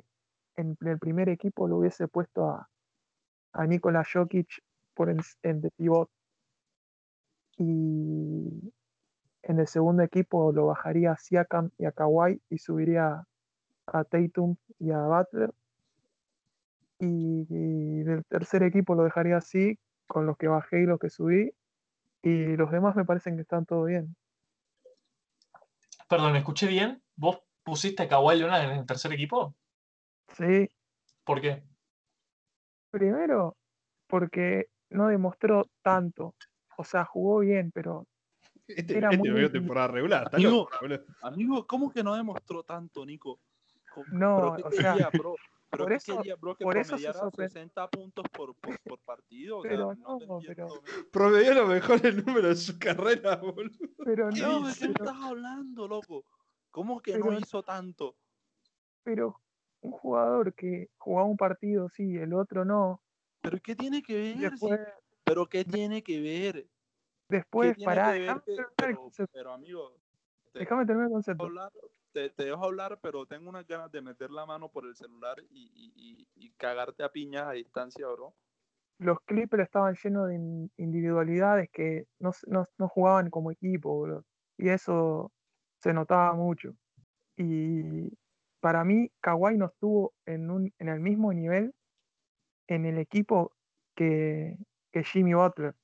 el 0.56 1.00
primer 1.00 1.28
equipo 1.28 1.68
lo 1.68 1.80
hubiese 1.80 2.08
puesto 2.08 2.50
a, 2.50 2.70
a 3.52 3.68
Nikola 3.68 4.06
Jokic 4.06 4.64
por 4.94 5.10
en, 5.10 5.20
en 5.42 5.60
de 5.60 5.70
pivot 5.72 6.10
y 7.58 8.72
en 9.42 9.60
el 9.60 9.68
segundo 9.68 10.02
equipo 10.02 10.54
lo 10.54 10.68
bajaría 10.68 11.12
a 11.12 11.18
Siakam 11.18 11.72
y 11.78 11.84
a 11.84 11.92
Kawhi 11.92 12.42
y 12.50 12.58
subiría 12.58 13.26
a 13.88 14.04
Tatum 14.06 14.56
y 14.80 14.92
a 14.92 15.00
Butler 15.00 15.54
y, 17.04 17.48
y 17.50 18.04
del 18.04 18.24
tercer 18.26 18.64
equipo 18.64 18.96
lo 18.96 19.04
dejaría 19.04 19.38
así 19.38 19.78
con 20.08 20.26
los 20.26 20.38
que 20.38 20.48
bajé 20.48 20.82
y 20.82 20.86
los 20.86 21.00
que 21.00 21.10
subí 21.10 21.54
y 22.22 22.56
los 22.56 22.72
demás 22.72 22.96
me 22.96 23.06
parecen 23.06 23.36
que 23.36 23.42
están 23.42 23.66
todo 23.66 23.84
bien. 23.86 24.16
Perdón, 26.08 26.36
¿escuché 26.36 26.68
bien? 26.68 27.02
¿Vos 27.16 27.40
pusiste 27.64 28.04
a 28.04 28.08
Kawhi 28.08 28.38
Leonard 28.38 28.64
en 28.72 28.78
el 28.80 28.86
tercer 28.86 29.12
equipo? 29.14 29.56
Sí, 30.38 30.70
¿Por 31.24 31.42
qué? 31.42 31.64
Primero, 32.92 33.56
porque 34.08 34.68
no 34.90 35.08
demostró 35.08 35.70
tanto. 35.82 36.36
O 36.78 36.84
sea, 36.84 37.06
jugó 37.06 37.40
bien, 37.40 37.72
pero 37.72 38.08
Este, 38.68 38.98
Era 38.98 39.10
este 39.10 39.18
muy 39.18 39.52
temporada 39.52 39.88
regular. 39.88 40.30
Amigo, 40.34 40.70
loco. 40.82 41.04
Amigo, 41.22 41.68
¿cómo 41.68 41.92
que 41.92 42.04
no 42.04 42.16
demostró 42.16 42.64
tanto, 42.64 43.06
Nico? 43.06 43.40
¿Cómo- 43.94 44.06
No, 44.12 44.38
¿Pero 44.38 44.56
qué 44.56 44.64
o 44.64 44.72
sea? 44.72 45.12
¿Pero 45.74 45.86
por 45.86 45.94
eso- 45.94 46.18
quería, 46.18 46.36
bro? 46.36 46.56
Que 46.56 46.64
por 46.64 46.78
eso 46.78 46.98
se 46.98 47.04
promediara 47.04 47.20
sorpre- 47.20 47.48
60 47.50 47.88
puntos 47.90 48.26
por, 48.32 48.56
por, 48.56 48.80
por 48.82 49.00
partido. 49.00 49.58
O 49.58 49.62
Pero 49.64 49.94
sea, 49.94 50.04
no, 50.04 50.20
no, 50.20 50.40
pero-. 50.46 50.68
Promedió 51.12 51.54
los 51.56 51.68
mejores 51.70 52.16
números 52.26 52.50
de 52.50 52.56
su 52.74 52.80
carrera, 52.80 53.36
boludo. 53.38 53.90
pero 54.06 54.30
¿Qué, 54.30 54.42
no, 54.42 54.68
¿De 54.68 54.74
qué 54.74 54.80
pero, 54.82 54.92
estás 55.06 55.24
hablando, 55.24 55.88
loco? 55.88 56.26
¿Cómo 56.72 57.02
que 57.02 57.18
no 57.18 57.26
Pero- 57.26 57.40
hizo 57.40 57.64
tanto? 57.64 58.16
pero 59.04 59.40
un 59.82 59.92
jugador 59.92 60.54
que 60.54 60.90
jugaba 60.98 61.28
un 61.28 61.36
partido 61.36 61.90
sí, 61.90 62.16
el 62.16 62.34
otro 62.34 62.64
no. 62.64 63.02
¿Pero 63.42 63.58
qué 63.62 63.76
tiene 63.76 64.02
que 64.02 64.14
ver? 64.16 64.36
si- 64.36 64.42
Después, 64.42 64.80
¿Pero 65.26 65.46
qué 65.48 65.66
tiene 65.66 66.02
que 66.04 66.22
ver? 66.22 66.54
¿Qué 66.64 67.38
después 67.38 67.76
pará, 67.84 68.14
que 68.14 68.20
ver 68.20 68.42
pero, 68.78 69.12
pero, 69.32 69.52
amigo, 69.54 69.98
te 70.54 70.60
Déjame 70.60 70.86
terminar 70.86 71.08
el 71.08 71.14
concepto. 71.14 71.44
hablar, 71.46 71.72
te, 72.14 72.30
te 72.30 72.46
dejo 72.46 72.64
hablar, 72.64 73.00
pero 73.02 73.26
tengo 73.26 73.50
unas 73.50 73.68
ganas 73.68 73.92
de 73.92 74.02
meter 74.02 74.32
la 74.32 74.46
mano 74.46 74.70
por 74.70 74.86
el 74.86 74.96
celular 74.96 75.38
y, 75.50 75.72
y- 75.76 75.94
y- 75.96 76.28
y 76.48 76.52
cagarte 76.54 77.04
a 77.04 77.10
piñas 77.12 77.48
a 77.48 77.52
distancia, 77.54 78.08
bro. 78.08 78.34
Los 79.00 79.18
Clippers 79.26 79.64
estaban 79.64 79.96
llenos 80.02 80.30
de 80.30 80.36
in- 80.36 80.72
individualidades 80.78 81.70
que 81.72 82.06
no, 82.20 82.32
no- 82.48 82.68
no 82.78 82.88
jugaban 82.88 83.30
como 83.30 83.52
equipo, 83.52 84.00
bro. 84.02 84.26
Y 84.58 84.70
eso 84.70 85.34
se 85.82 85.94
notaba 85.94 86.34
mucho. 86.34 86.76
Y 87.38 88.10
para 88.62 88.84
mí, 88.84 89.10
Kawhi 89.22 89.58
no 89.58 89.66
estuvo 89.68 90.14
en, 90.26 90.50
un, 90.52 90.74
en 90.78 90.90
el 90.90 91.00
mismo 91.00 91.34
nivel 91.34 91.74
en 92.68 92.86
el 92.86 92.98
equipo 92.98 93.54
que, 93.96 94.58
que 94.92 95.04
Jimmy 95.04 95.34
Butler. 95.34 95.76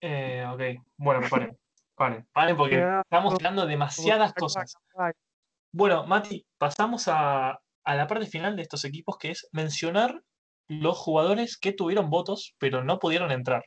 Eh, 0.00 0.44
ok, 0.52 0.60
bueno, 0.98 1.20
paren, 1.30 1.58
paren, 1.96 2.26
paren 2.32 2.56
porque 2.56 2.90
estamos 3.04 3.34
hablando 3.34 3.66
demasiadas 3.66 4.32
cosas. 4.34 4.74
Bueno, 5.72 6.06
Mati, 6.06 6.46
pasamos 6.58 7.08
a, 7.08 7.50
a 7.84 7.94
la 7.94 8.06
parte 8.06 8.26
final 8.26 8.56
de 8.56 8.62
estos 8.62 8.84
equipos, 8.84 9.16
que 9.18 9.30
es 9.30 9.48
mencionar 9.52 10.22
los 10.68 10.98
jugadores 10.98 11.56
que 11.58 11.72
tuvieron 11.72 12.10
votos, 12.10 12.54
pero 12.58 12.82
no 12.84 12.98
pudieron 12.98 13.30
entrar. 13.30 13.64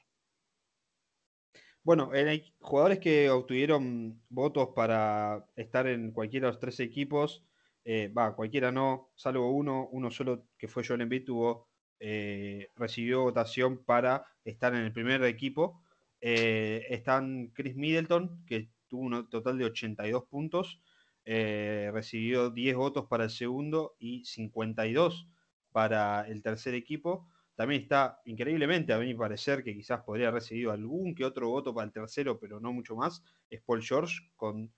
Bueno, 1.84 2.14
en 2.14 2.28
el- 2.28 2.54
jugadores 2.60 3.00
que 3.00 3.30
obtuvieron 3.30 4.22
votos 4.30 4.70
para 4.76 5.46
estar 5.56 5.88
en 5.88 6.12
cualquiera 6.12 6.48
de 6.48 6.52
los 6.54 6.60
tres 6.60 6.80
equipos, 6.80 7.46
eh, 7.86 8.10
va, 8.10 8.36
cualquiera 8.36 8.72
no, 8.72 9.12
salvo 9.16 9.52
uno, 9.52 9.88
uno 9.92 10.12
solo 10.12 10.48
que 10.58 10.68
fue 10.68 10.84
Joel 10.86 11.02
Embiid, 11.02 11.26
tuvo, 11.26 11.70
eh, 12.00 12.70
recibió 12.76 13.22
votación 13.24 13.84
para 13.86 14.26
estar 14.44 14.74
en 14.76 14.82
el 14.82 14.94
primer 14.94 15.24
equipo. 15.24 15.82
Eh, 16.22 16.86
están 16.90 17.48
Chris 17.54 17.76
Middleton, 17.76 18.46
que 18.46 18.70
tuvo 18.88 19.02
un 19.04 19.30
total 19.30 19.58
de 19.58 19.66
82 19.66 20.26
puntos, 20.26 20.82
eh, 21.26 21.90
recibió 21.94 22.50
10 22.50 22.76
votos 22.76 23.06
para 23.08 23.26
el 23.26 23.30
segundo 23.30 23.96
y 24.00 24.26
52 24.26 25.28
para 25.72 26.28
el 26.28 26.42
tercer 26.42 26.74
equipo. 26.74 27.28
También 27.56 27.82
está, 27.84 28.22
increíblemente, 28.26 28.94
a 28.94 29.00
mi 29.00 29.14
parecer, 29.14 29.64
que 29.64 29.74
quizás 29.76 30.02
podría 30.02 30.30
haber 30.30 30.42
recibido 30.42 30.72
algún 30.72 31.14
que 31.14 31.26
otro 31.26 31.50
voto 31.50 31.74
para 31.74 31.86
el 31.86 31.92
tercero, 31.94 32.40
pero 32.40 32.60
no 32.60 32.72
mucho 32.74 32.96
más, 32.96 33.22
es 33.50 33.62
Paul 33.62 33.84
George, 33.84 34.16
con 34.36 34.74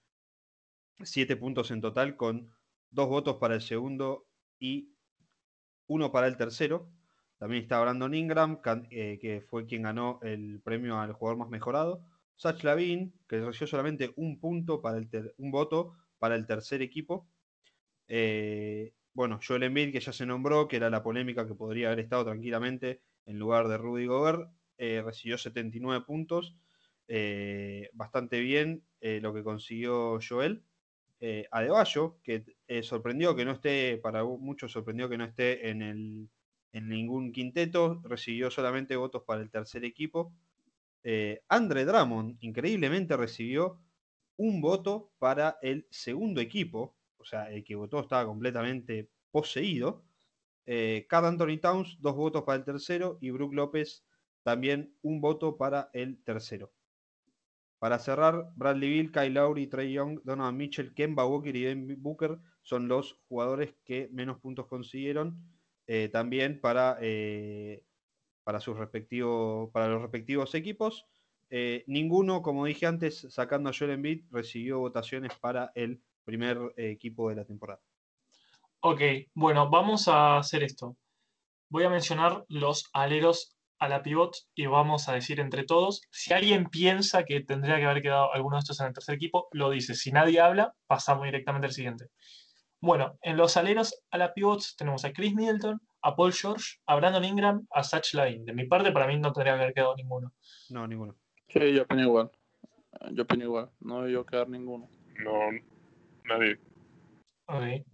7 1.04 1.36
puntos 1.38 1.72
en 1.72 1.82
total, 1.82 2.18
con 2.18 2.52
2 2.90 3.08
votos 3.08 3.38
para 3.38 3.56
el 3.56 3.62
segundo 3.62 4.28
y 4.60 4.96
uno 5.88 6.12
para 6.12 6.28
el 6.28 6.38
tercero. 6.38 6.90
También 7.42 7.64
está 7.64 7.82
Brandon 7.82 8.14
Ingram, 8.14 8.62
eh, 8.92 9.18
que 9.20 9.42
fue 9.42 9.66
quien 9.66 9.82
ganó 9.82 10.20
el 10.22 10.62
premio 10.62 11.00
al 11.00 11.14
jugador 11.14 11.40
más 11.40 11.50
mejorado. 11.50 12.06
Sach 12.36 12.64
Lavin, 12.64 13.16
que 13.28 13.40
recibió 13.40 13.66
solamente 13.66 14.14
un 14.16 14.40
punto 14.40 14.80
para 14.80 15.00
el 15.00 15.10
un 15.40 15.50
voto 15.50 15.96
para 16.20 16.36
el 16.36 16.46
tercer 16.46 16.84
equipo. 16.84 17.28
Eh, 18.08 18.94
bueno, 19.16 19.40
Joel 19.44 19.64
Embiid, 19.64 19.92
que 19.92 20.00
ya 20.00 20.14
se 20.14 20.28
nombró, 20.28 20.68
que 20.68 20.76
era 20.76 20.92
la 20.92 21.02
polémica 21.02 21.48
que 21.48 21.56
podría 21.56 21.88
haber 21.88 22.02
estado 22.02 22.26
tranquilamente 22.26 23.02
en 23.26 23.40
lugar 23.40 23.70
de 23.70 23.80
Rudy 23.80 24.06
Gobert, 24.06 24.48
eh, 24.78 25.02
recibió 25.04 25.36
79 25.40 26.06
puntos. 26.06 26.56
bastante 27.94 28.40
bien 28.40 28.84
lo 29.02 29.34
que 29.34 29.44
consiguió 29.44 30.20
Joel. 30.22 30.62
Adebayo, 31.50 32.20
que 32.22 32.46
sorprendió 32.84 33.36
que 33.36 33.46
no 33.46 33.54
esté, 33.54 33.98
para 33.98 34.24
muchos 34.24 34.72
sorprendió 34.72 35.10
que 35.10 35.18
no 35.18 35.26
esté 35.26 35.70
en, 35.72 35.82
el, 35.82 36.30
en 36.74 36.90
ningún 36.90 37.32
quinteto, 37.32 38.02
recibió 38.04 38.50
solamente 38.50 38.96
votos 38.96 39.24
para 39.26 39.42
el 39.42 39.50
tercer 39.50 39.84
equipo. 39.86 40.34
Eh, 41.04 41.42
Andre 41.50 41.86
Drummond, 41.86 42.38
increíblemente, 42.42 43.18
recibió 43.18 43.80
un 44.38 44.62
voto 44.62 45.12
para 45.20 45.58
el 45.62 45.88
segundo 45.90 46.42
equipo, 46.42 46.96
o 47.18 47.26
sea, 47.26 47.52
el 47.52 47.64
que 47.64 47.76
votó 47.76 48.00
estaba 48.00 48.26
completamente 48.26 49.10
poseído. 49.32 50.04
Eh, 50.66 51.08
Anthony 51.10 51.60
Towns, 51.62 51.98
dos 52.00 52.16
votos 52.16 52.44
para 52.44 52.58
el 52.58 52.66
tercero, 52.66 53.18
y 53.22 53.32
Brook 53.32 53.54
López, 53.54 54.06
también 54.44 54.96
un 55.02 55.22
voto 55.22 55.58
para 55.58 55.90
el 55.94 56.24
tercero. 56.24 56.72
Para 57.80 57.98
cerrar, 57.98 58.52
Bradley 58.56 58.90
Bill, 58.90 59.12
Kyle 59.12 59.34
Lowry, 59.34 59.68
Trey 59.68 59.94
Young, 59.94 60.22
Donovan 60.24 60.56
Mitchell, 60.56 60.94
Kemba 60.94 61.26
Walker 61.26 61.56
y 61.56 61.64
Devin 61.64 62.02
Booker 62.02 62.38
son 62.62 62.88
los 62.88 63.20
jugadores 63.28 63.74
que 63.84 64.08
menos 64.12 64.40
puntos 64.40 64.68
consiguieron. 64.68 65.36
Eh, 65.94 66.08
también 66.08 66.62
para, 66.62 66.98
eh, 67.02 67.84
para, 68.46 68.62
sus 68.62 68.78
para 68.78 69.88
los 69.90 70.02
respectivos 70.02 70.56
equipos. 70.56 71.06
Eh, 71.50 71.84
ninguno, 71.86 72.42
como 72.42 72.64
dije 72.64 72.86
antes, 72.86 73.28
sacando 73.30 73.70
a 73.70 73.74
Joel 73.78 73.92
Embiid, 73.92 74.24
recibió 74.32 74.80
votaciones 74.80 75.34
para 75.42 75.74
el 75.76 76.02
primer 76.24 76.60
equipo 76.78 77.28
de 77.28 77.36
la 77.36 77.44
temporada. 77.44 77.82
Ok, 78.80 79.02
bueno, 79.34 79.70
vamos 79.70 80.08
a 80.08 80.38
hacer 80.38 80.64
esto. 80.64 80.96
Voy 81.68 81.84
a 81.84 81.90
mencionar 81.90 82.46
los 82.48 82.90
aleros 82.94 83.58
a 83.78 83.90
la 83.90 84.02
pivot 84.02 84.38
y 84.56 84.68
vamos 84.68 85.10
a 85.10 85.14
decir 85.16 85.42
entre 85.42 85.66
todos, 85.66 86.04
si 86.10 86.32
alguien 86.32 86.70
piensa 86.70 87.26
que 87.26 87.42
tendría 87.42 87.76
que 87.76 87.86
haber 87.86 88.02
quedado 88.02 88.34
alguno 88.34 88.56
de 88.56 88.62
estos 88.62 88.80
en 88.80 88.88
el 88.88 88.94
tercer 88.94 89.16
equipo, 89.16 89.50
lo 89.52 89.70
dice. 89.70 89.94
Si 89.94 90.14
nadie 90.14 90.40
habla, 90.40 90.74
pasamos 90.88 91.26
directamente 91.26 91.68
al 91.68 91.74
siguiente. 91.74 92.12
Bueno, 92.82 93.20
en 93.22 93.38
los 93.38 93.58
aleros 93.58 94.04
a 94.10 94.18
la 94.18 94.34
pivots 94.34 94.76
tenemos 94.76 95.06
a 95.06 95.14
Chris 95.14 95.36
Middleton, 95.36 95.80
a 96.02 96.16
Paul 96.16 96.34
George, 96.34 96.80
a 96.88 96.96
Brandon 96.96 97.24
Ingram, 97.24 97.68
a 97.70 97.84
Satch 97.84 98.16
Lavin. 98.16 98.44
De 98.44 98.54
mi 98.54 98.66
parte, 98.66 98.92
para 98.92 99.06
mí 99.06 99.20
no 99.20 99.32
tendría 99.32 99.54
que 99.54 99.62
haber 99.62 99.74
quedado 99.76 99.96
ninguno. 99.96 100.34
No, 100.70 100.88
ninguno. 100.88 101.16
Sí, 101.48 101.74
yo 101.74 101.84
opino 101.84 102.02
igual. 102.02 102.32
Yo 103.12 103.24
opino 103.24 103.44
igual, 103.44 103.70
no 103.82 104.02
debió 104.02 104.26
quedar 104.26 104.50
ninguno. 104.50 104.90
No, 105.24 105.32
nadie. 106.26 106.60
Ok. 107.46 107.86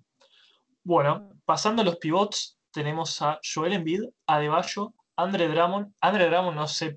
Bueno, 0.83 1.31
pasando 1.43 1.81
a 1.81 1.85
los 1.85 1.97
pivots, 1.97 2.57
tenemos 2.71 3.21
a 3.21 3.39
Joel 3.43 3.73
Embiid, 3.73 4.03
Adebayo, 4.25 4.93
Andre 5.17 5.49
Drummond. 5.49 5.93
Andre 5.99 6.29
Drummond, 6.29 6.55
no 6.55 6.67
sé. 6.67 6.95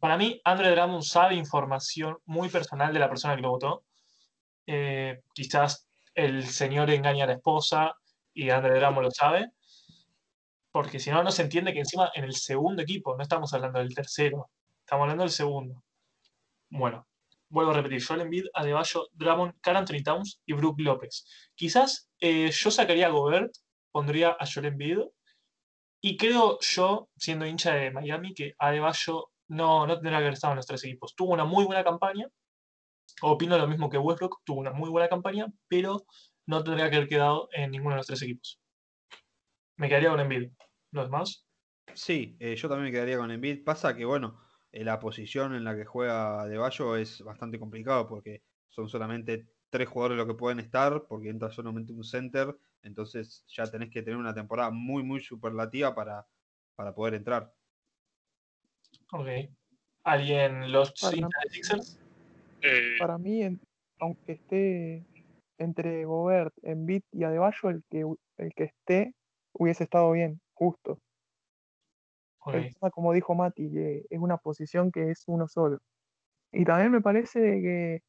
Para 0.00 0.16
mí, 0.16 0.40
Andre 0.44 0.70
Drummond 0.70 1.02
sabe 1.02 1.34
información 1.34 2.16
muy 2.24 2.48
personal 2.48 2.92
de 2.94 3.00
la 3.00 3.08
persona 3.10 3.36
que 3.36 3.42
lo 3.42 3.50
votó. 3.50 3.84
Eh, 4.66 5.20
quizás 5.34 5.86
el 6.14 6.46
señor 6.46 6.90
engaña 6.90 7.24
a 7.24 7.28
la 7.28 7.34
esposa 7.34 7.94
y 8.34 8.50
Andre 8.50 8.78
Drummond 8.78 9.04
lo 9.04 9.10
sabe. 9.10 9.50
Porque 10.70 10.98
si 10.98 11.10
no, 11.10 11.22
no 11.22 11.30
se 11.30 11.42
entiende 11.42 11.72
que 11.72 11.80
encima 11.80 12.10
en 12.14 12.24
el 12.24 12.34
segundo 12.34 12.82
equipo, 12.82 13.14
no 13.16 13.22
estamos 13.22 13.52
hablando 13.52 13.78
del 13.78 13.94
tercero, 13.94 14.50
estamos 14.80 15.02
hablando 15.02 15.24
del 15.24 15.30
segundo. 15.30 15.84
Bueno, 16.70 17.06
vuelvo 17.50 17.72
a 17.72 17.74
repetir, 17.74 18.02
Joel 18.02 18.22
Embiid, 18.22 18.46
Adebayo, 18.54 19.08
Drummond, 19.12 19.60
Carl 19.60 19.76
Anthony 19.76 20.02
Towns 20.02 20.40
y 20.46 20.54
Brook 20.54 20.80
López. 20.80 21.26
Quizás 21.54 22.08
eh, 22.18 22.50
yo 22.50 22.70
sacaría 22.70 23.08
a 23.08 23.10
Gobert, 23.10 23.52
pondría 23.90 24.34
a 24.38 24.46
Joel 24.46 24.66
Embiid, 24.66 25.00
y 26.00 26.16
creo 26.16 26.58
yo, 26.60 27.10
siendo 27.16 27.46
hincha 27.46 27.74
de 27.74 27.90
Miami, 27.90 28.34
que 28.34 28.54
Adebayo 28.58 29.30
no, 29.48 29.86
no 29.86 29.94
tendría 29.94 30.18
que 30.18 30.22
haber 30.24 30.32
estado 30.32 30.54
en 30.54 30.56
los 30.56 30.66
tres 30.66 30.82
equipos. 30.84 31.14
Tuvo 31.14 31.32
una 31.32 31.44
muy 31.44 31.64
buena 31.64 31.84
campaña, 31.84 32.26
opino 33.22 33.56
lo 33.56 33.66
mismo 33.66 33.88
que 33.88 33.98
Westbrook, 33.98 34.42
tuvo 34.44 34.60
una 34.60 34.72
muy 34.72 34.90
buena 34.90 35.08
campaña, 35.08 35.46
pero 35.68 36.04
no 36.46 36.62
tendría 36.62 36.90
que 36.90 36.96
haber 36.96 37.08
quedado 37.08 37.48
en 37.52 37.70
ninguno 37.70 37.94
de 37.94 37.98
los 37.98 38.06
tres 38.06 38.22
equipos. 38.22 38.60
Me 39.76 39.88
quedaría 39.88 40.10
con 40.10 40.20
Embiid. 40.20 40.50
¿Los 40.90 41.06
demás? 41.06 41.46
Sí, 41.94 42.36
eh, 42.40 42.54
yo 42.56 42.68
también 42.68 42.86
me 42.86 42.92
quedaría 42.92 43.18
con 43.18 43.30
Embiid. 43.30 43.64
Pasa 43.64 43.96
que, 43.96 44.04
bueno, 44.04 44.40
eh, 44.70 44.84
la 44.84 44.98
posición 44.98 45.54
en 45.54 45.64
la 45.64 45.76
que 45.76 45.84
juega 45.84 46.46
De 46.46 46.58
Bayo 46.58 46.96
es 46.96 47.22
bastante 47.22 47.58
complicado 47.58 48.06
porque 48.08 48.42
son 48.68 48.88
solamente 48.88 49.46
tres 49.70 49.88
jugadores 49.88 50.18
los 50.18 50.26
que 50.26 50.34
pueden 50.34 50.60
estar, 50.60 51.06
porque 51.08 51.30
entra 51.30 51.50
solamente 51.50 51.92
un 51.94 52.04
center, 52.04 52.54
entonces 52.82 53.44
ya 53.48 53.64
tenés 53.70 53.90
que 53.90 54.02
tener 54.02 54.18
una 54.18 54.34
temporada 54.34 54.70
muy, 54.70 55.02
muy 55.02 55.20
superlativa 55.20 55.94
para, 55.94 56.26
para 56.74 56.94
poder 56.94 57.14
entrar. 57.14 57.54
Ok. 59.12 59.28
¿Alguien 60.04 60.72
los 60.72 60.92
de 60.94 61.26
Sixers? 61.50 62.01
Eh, 62.62 62.96
Para 62.98 63.18
mí, 63.18 63.42
en- 63.42 63.60
aunque 64.00 64.32
esté 64.32 65.04
entre 65.58 66.04
Gobert, 66.04 66.52
Embiid 66.62 67.02
y 67.12 67.24
Adebayo, 67.24 67.70
el 67.70 67.82
que, 67.90 68.04
el 68.38 68.54
que 68.54 68.64
esté 68.64 69.14
hubiese 69.52 69.84
estado 69.84 70.10
bien, 70.12 70.40
justo. 70.54 70.98
Ok. 72.40 72.54
El 72.54 72.74
tema, 72.74 72.90
como 72.90 73.12
dijo 73.12 73.34
Mati, 73.34 73.70
que 73.70 74.04
es 74.10 74.18
una 74.18 74.36
posición 74.36 74.90
que 74.90 75.10
es 75.10 75.22
uno 75.26 75.46
solo. 75.46 75.78
Y 76.52 76.64
también 76.64 76.90
me 76.90 77.00
parece 77.00 77.40
que 77.40 78.00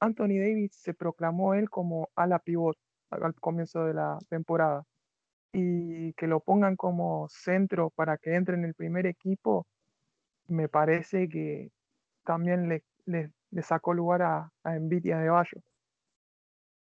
Anthony 0.00 0.38
Davis 0.38 0.74
se 0.74 0.94
proclamó 0.94 1.54
él 1.54 1.70
como 1.70 2.08
ala 2.14 2.38
pivot 2.38 2.76
al 3.10 3.24
al 3.24 3.34
comienzo 3.34 3.84
de 3.86 3.94
la 3.94 4.18
temporada. 4.28 4.84
Y 5.52 6.12
que 6.14 6.26
lo 6.26 6.40
pongan 6.40 6.76
como 6.76 7.26
centro 7.30 7.90
para 7.90 8.18
que 8.18 8.34
entre 8.34 8.54
en 8.56 8.64
el 8.66 8.74
primer 8.74 9.06
equipo, 9.06 9.66
me 10.48 10.68
parece 10.68 11.28
que 11.28 11.70
también 12.24 12.68
le, 12.68 12.84
le- 13.06 13.32
le 13.50 13.62
sacó 13.62 13.94
lugar 13.94 14.22
a, 14.22 14.52
a 14.64 14.76
Embiid 14.76 15.04
y 15.06 15.10
a 15.12 15.18
Adebayo. 15.18 15.62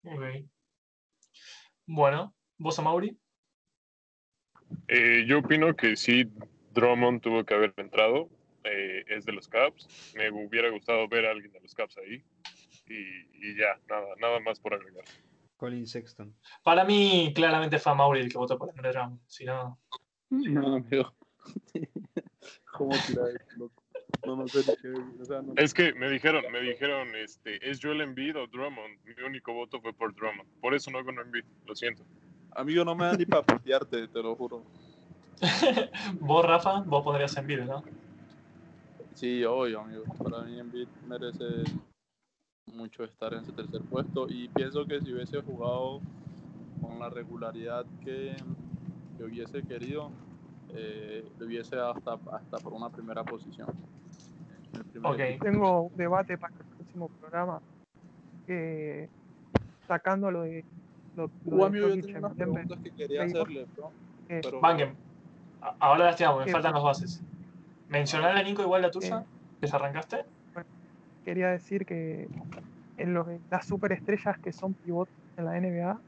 ok. 0.05 0.22
Bueno, 1.87 2.35
¿vos, 2.59 2.83
Mauri? 2.83 3.18
eh, 4.88 5.24
yo 5.27 5.38
opino 5.40 5.74
que 5.77 5.96
sí, 5.96 6.31
Drummond 6.72 7.20
tuvo 7.20 7.44
que 7.44 7.55
haber 7.55 7.74
entrado. 7.77 8.29
eh, 8.64 9.05
es 9.09 9.27
de 9.27 9.33
los 9.33 9.46
Caps. 9.48 10.12
Me 10.16 10.31
hubiera 10.31 10.70
gustado 10.70 11.07
ver 11.09 11.27
a 11.27 11.33
alguien 11.33 11.53
de 11.53 11.61
los 11.61 11.74
Caps 11.74 11.98
ahí. 11.98 12.24
Y, 12.87 13.48
y 13.48 13.57
ya, 13.59 13.79
nada, 13.88 14.07
nada 14.18 14.40
más 14.40 14.59
por 14.59 14.72
agregar. 14.74 15.05
Colin 15.57 15.87
Sexton. 15.87 16.35
Para 16.62 16.85
mí, 16.85 17.33
claramente 17.35 17.79
fue 17.79 17.94
Mauri 17.94 18.20
el 18.20 18.31
que 18.33 18.38
votó 18.38 18.59
por 18.59 18.70
Andre 18.70 18.90
Drummond. 18.92 19.20
Si 19.27 19.44
no, 19.44 19.81
No, 20.31 20.77
amigo. 20.77 21.14
¿Cómo 22.72 22.92
tirar 23.07 23.29
loco? 23.59 23.83
No, 24.27 24.37
no 24.37 24.48
sé 24.48 24.59
ni 24.59 24.77
qué. 24.77 25.00
O 25.20 25.24
sea, 25.24 25.42
no. 25.42 25.53
Es 25.57 25.74
que 25.74 25.92
me 25.94 26.09
dijeron, 26.09 26.44
me 26.53 26.61
dijeron, 26.61 27.09
este, 27.16 27.68
¿es 27.68 27.81
Joel 27.83 28.00
Embiid 28.00 28.37
o 28.37 28.46
Drummond? 28.46 28.98
Mi 29.05 29.22
único 29.24 29.53
voto 29.53 29.81
fue 29.81 29.92
por 29.92 30.14
Drummond. 30.14 30.48
Por 30.61 30.74
eso 30.74 30.90
no 30.90 31.05
con 31.05 31.18
Embiid, 31.18 31.44
lo 31.66 31.74
siento. 31.74 32.05
Amigo, 32.53 32.85
no 32.85 32.94
me 32.94 33.07
da 33.07 33.14
ni 33.14 33.27
para 33.27 33.42
putearte, 33.42 34.09
te 34.09 34.22
lo 34.22 34.37
juro. 34.37 34.62
vos, 36.20 36.44
Rafa, 36.44 36.81
vos 36.83 37.03
pondrías 37.03 37.37
en 37.37 37.46
vídeo, 37.46 37.64
¿no? 37.64 37.85
Sí, 39.14 39.44
obvio, 39.44 39.81
amigo. 39.81 40.05
Para 40.22 40.42
mí 40.42 40.59
Embiid 40.59 40.88
merece 41.07 41.64
mucho 42.72 43.05
estar 43.05 43.33
en 43.35 43.40
ese 43.40 43.53
tercer 43.53 43.83
puesto 43.83 44.27
y 44.29 44.48
pienso 44.48 44.85
que 44.87 45.00
si 45.00 45.12
hubiese 45.12 45.40
jugado 45.42 46.00
con 46.81 46.98
la 46.98 47.09
regularidad 47.09 47.87
que, 48.05 48.35
que 49.16 49.24
hubiese 49.24 49.62
querido, 49.62 50.11
eh, 50.74 51.24
le 51.38 51.46
hubiese 51.46 51.77
dado 51.77 51.92
hasta, 51.92 52.18
hasta 52.37 52.59
por 52.59 52.72
una 52.72 52.90
primera 52.90 53.24
posición. 53.24 53.68
Ok. 55.02 55.40
Tengo 55.40 55.82
un 55.82 55.96
debate 55.96 56.38
para 56.38 56.54
el 56.54 56.64
próximo 56.76 57.08
programa. 57.20 57.60
que 58.46 59.08
sacando 59.87 60.30
lo 60.30 60.42
de. 60.42 60.64
Lo, 61.16 61.30
lo 61.44 61.70
de 61.70 61.78
yo 62.02 62.18
unas 62.18 62.37
Denver, 62.37 62.66
preguntas 62.66 62.78
que 62.80 62.90
quería 62.90 63.22
hacerle, 63.22 63.66
bro, 63.76 63.90
eh, 64.28 64.40
pero 64.42 64.60
Ahora 65.78 66.04
las 66.06 66.16
tiramos, 66.16 66.44
me 66.44 66.50
Eh, 66.50 66.52
faltan 66.52 66.74
los 66.74 66.82
bases. 66.84 67.22
Mencionar 67.88 68.37
a 68.37 68.42
Nico 68.42 68.62
igual 68.62 68.82
la 68.82 68.90
tuya. 68.90 69.20
eh, 69.20 69.24
¿Desarrancaste? 69.60 70.24
quería 71.24 71.48
decir 71.48 71.87
que 71.87 72.28
en 72.98 73.14
los, 73.14 73.26
las 73.50 73.66
superestrellas 73.66 74.38
que 74.40 74.52
son 74.52 74.74
pivots 74.74 75.10
en 75.38 75.44
la 75.46 75.58
NBA, 75.58 75.98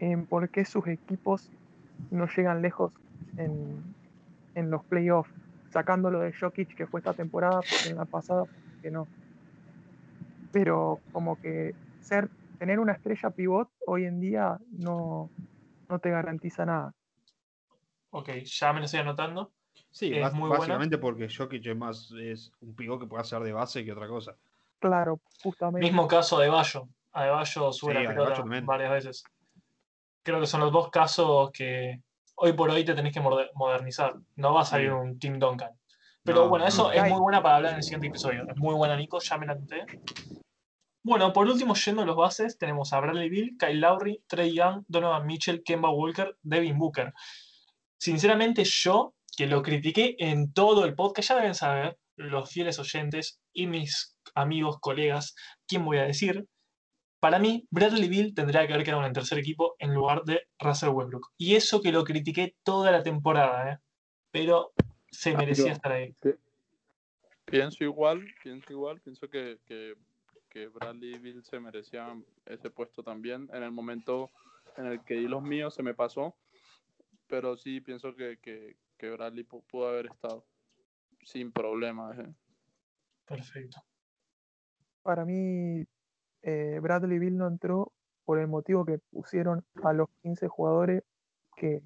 en 0.00 0.26
por 0.26 0.50
qué 0.50 0.66
sus 0.66 0.86
equipos 0.86 1.50
no 2.10 2.26
llegan 2.36 2.60
lejos 2.60 2.92
en, 3.38 3.82
en 4.54 4.70
los 4.70 4.84
playoffs, 4.84 5.32
sacando 5.70 6.10
lo 6.10 6.20
de 6.20 6.32
Jokic 6.32 6.74
que 6.74 6.86
fue 6.86 7.00
esta 7.00 7.12
temporada, 7.14 7.60
porque 7.60 7.88
en 7.90 7.96
la 7.96 8.04
pasada 8.04 8.44
que 8.82 8.90
no. 8.90 9.06
Pero 10.52 11.00
como 11.12 11.36
que 11.40 11.74
ser 12.00 12.28
tener 12.58 12.78
una 12.80 12.92
estrella 12.92 13.30
pivot 13.30 13.70
hoy 13.86 14.04
en 14.04 14.20
día 14.20 14.58
no, 14.72 15.30
no 15.88 15.98
te 15.98 16.10
garantiza 16.10 16.66
nada. 16.66 16.92
Ok, 18.10 18.30
ya 18.44 18.72
me 18.72 18.80
lo 18.80 18.84
estoy 18.86 19.00
anotando. 19.00 19.52
Sí, 19.92 20.12
Es 20.14 20.32
muy 20.32 20.48
buena. 20.48 20.58
básicamente 20.58 20.98
porque 20.98 21.28
Jokic 21.28 21.64
es 21.66 21.76
más 21.76 22.12
es 22.20 22.52
un 22.60 22.74
pivot 22.74 23.00
que 23.00 23.06
puede 23.06 23.22
hacer 23.22 23.40
de 23.42 23.52
base 23.52 23.84
que 23.84 23.92
otra 23.92 24.08
cosa. 24.08 24.36
Claro, 24.80 25.20
justamente. 25.42 25.86
Mismo 25.86 26.08
caso 26.08 26.38
de 26.38 26.48
Bayo. 26.48 26.88
A 27.12 27.24
De 27.24 27.30
Bayo 27.30 27.72
sube 27.72 27.92
Sí, 27.92 27.94
la 27.94 28.00
Adebayo 28.00 28.14
pelota 28.22 28.34
también. 28.40 28.66
varias 28.66 28.90
veces. 28.90 29.24
Creo 30.22 30.40
que 30.40 30.46
son 30.46 30.60
los 30.60 30.72
dos 30.72 30.90
casos 30.90 31.50
que 31.52 32.00
hoy 32.40 32.52
por 32.54 32.70
hoy 32.70 32.84
te 32.84 32.94
tenés 32.94 33.12
que 33.12 33.20
moder- 33.20 33.50
modernizar. 33.54 34.14
No 34.36 34.54
va 34.54 34.62
a 34.62 34.64
salir 34.64 34.92
un 34.92 35.18
Tim 35.18 35.38
Duncan. 35.38 35.70
Pero 36.22 36.44
No, 36.44 36.48
bueno, 36.48 36.66
eso 36.66 36.84
no. 36.84 36.92
es 36.92 37.02
muy 37.08 37.18
buena 37.20 37.42
para 37.42 37.56
hablar 37.56 37.72
en 37.72 37.78
el 37.78 37.82
siguiente 37.82 38.08
episodio. 38.08 38.46
Es 38.48 38.56
muy 38.56 38.74
buena, 38.74 38.96
Nico, 38.96 39.18
ya 39.20 39.38
me 39.38 39.46
la. 39.46 39.56
Bueno, 41.02 41.32
por 41.32 41.46
último, 41.46 41.74
yendo 41.74 42.02
a 42.02 42.04
los 42.04 42.16
bases, 42.16 42.58
tenemos 42.58 42.92
a 42.92 43.00
Bradley 43.00 43.30
Bill, 43.30 43.56
Kyle 43.58 43.80
Lowry, 43.80 44.22
Trey 44.26 44.54
Young, 44.54 44.84
Donovan 44.86 45.26
Mitchell, 45.26 45.62
Kemba 45.64 45.90
Walker, 45.90 46.36
Devin 46.42 46.78
Booker. 46.78 47.12
Sinceramente, 47.98 48.64
yo, 48.64 49.14
que 49.36 49.46
lo 49.46 49.62
critiqué 49.62 50.16
en 50.18 50.52
todo 50.52 50.84
el 50.84 50.94
podcast, 50.94 51.30
ya 51.30 51.36
deben 51.36 51.54
saber, 51.54 51.98
los 52.16 52.50
fieles 52.50 52.78
oyentes 52.78 53.40
y 53.54 53.66
mis 53.66 54.14
amigos, 54.34 54.78
colegas, 54.80 55.34
quién 55.66 55.84
voy 55.86 55.98
a 55.98 56.02
decir. 56.04 56.46
Para 57.20 57.38
mí, 57.38 57.66
Bradley 57.70 58.08
Bill 58.08 58.34
tendría 58.34 58.66
que 58.66 58.72
haber 58.72 58.84
quedado 58.84 59.02
en 59.02 59.08
el 59.08 59.12
tercer 59.12 59.38
equipo 59.38 59.76
en 59.78 59.94
lugar 59.94 60.24
de 60.24 60.48
Russell 60.58 60.88
Westbrook. 60.88 61.28
Y 61.36 61.54
eso 61.54 61.80
que 61.82 61.92
lo 61.92 62.02
critiqué 62.02 62.56
toda 62.62 62.90
la 62.90 63.02
temporada, 63.02 63.72
¿eh? 63.72 63.78
pero 64.30 64.72
se 65.10 65.32
Ah, 65.34 65.36
merecía 65.38 65.72
estar 65.72 65.92
ahí. 65.92 66.14
Pienso 67.44 67.84
igual, 67.84 68.26
pienso 68.42 68.72
igual, 68.72 69.00
pienso 69.00 69.28
que, 69.28 69.58
que, 69.66 69.96
que 70.48 70.68
Bradley 70.68 71.18
Bill 71.18 71.42
se 71.44 71.60
merecía 71.60 72.16
ese 72.46 72.70
puesto 72.70 73.02
también. 73.02 73.50
En 73.52 73.62
el 73.64 73.70
momento 73.72 74.30
en 74.76 74.86
el 74.86 75.04
que 75.04 75.14
di 75.14 75.28
los 75.28 75.42
míos 75.42 75.74
se 75.74 75.82
me 75.82 75.92
pasó, 75.94 76.34
pero 77.26 77.56
sí 77.56 77.80
pienso 77.80 78.14
que, 78.14 78.38
que, 78.38 78.76
que 78.96 79.10
Bradley 79.10 79.44
pu- 79.44 79.62
pudo 79.64 79.88
haber 79.88 80.06
estado 80.06 80.46
sin 81.22 81.52
problemas. 81.52 82.18
eh. 82.18 82.32
Perfecto. 83.26 83.82
Para 85.02 85.24
mí, 85.24 85.84
eh, 86.42 86.78
Bradley 86.80 87.18
Bill 87.18 87.36
no 87.36 87.46
entró 87.46 87.92
por 88.24 88.38
el 88.38 88.48
motivo 88.48 88.84
que 88.84 88.98
pusieron 89.10 89.64
a 89.82 89.92
los 89.92 90.08
15 90.22 90.48
jugadores 90.48 91.02
que 91.56 91.82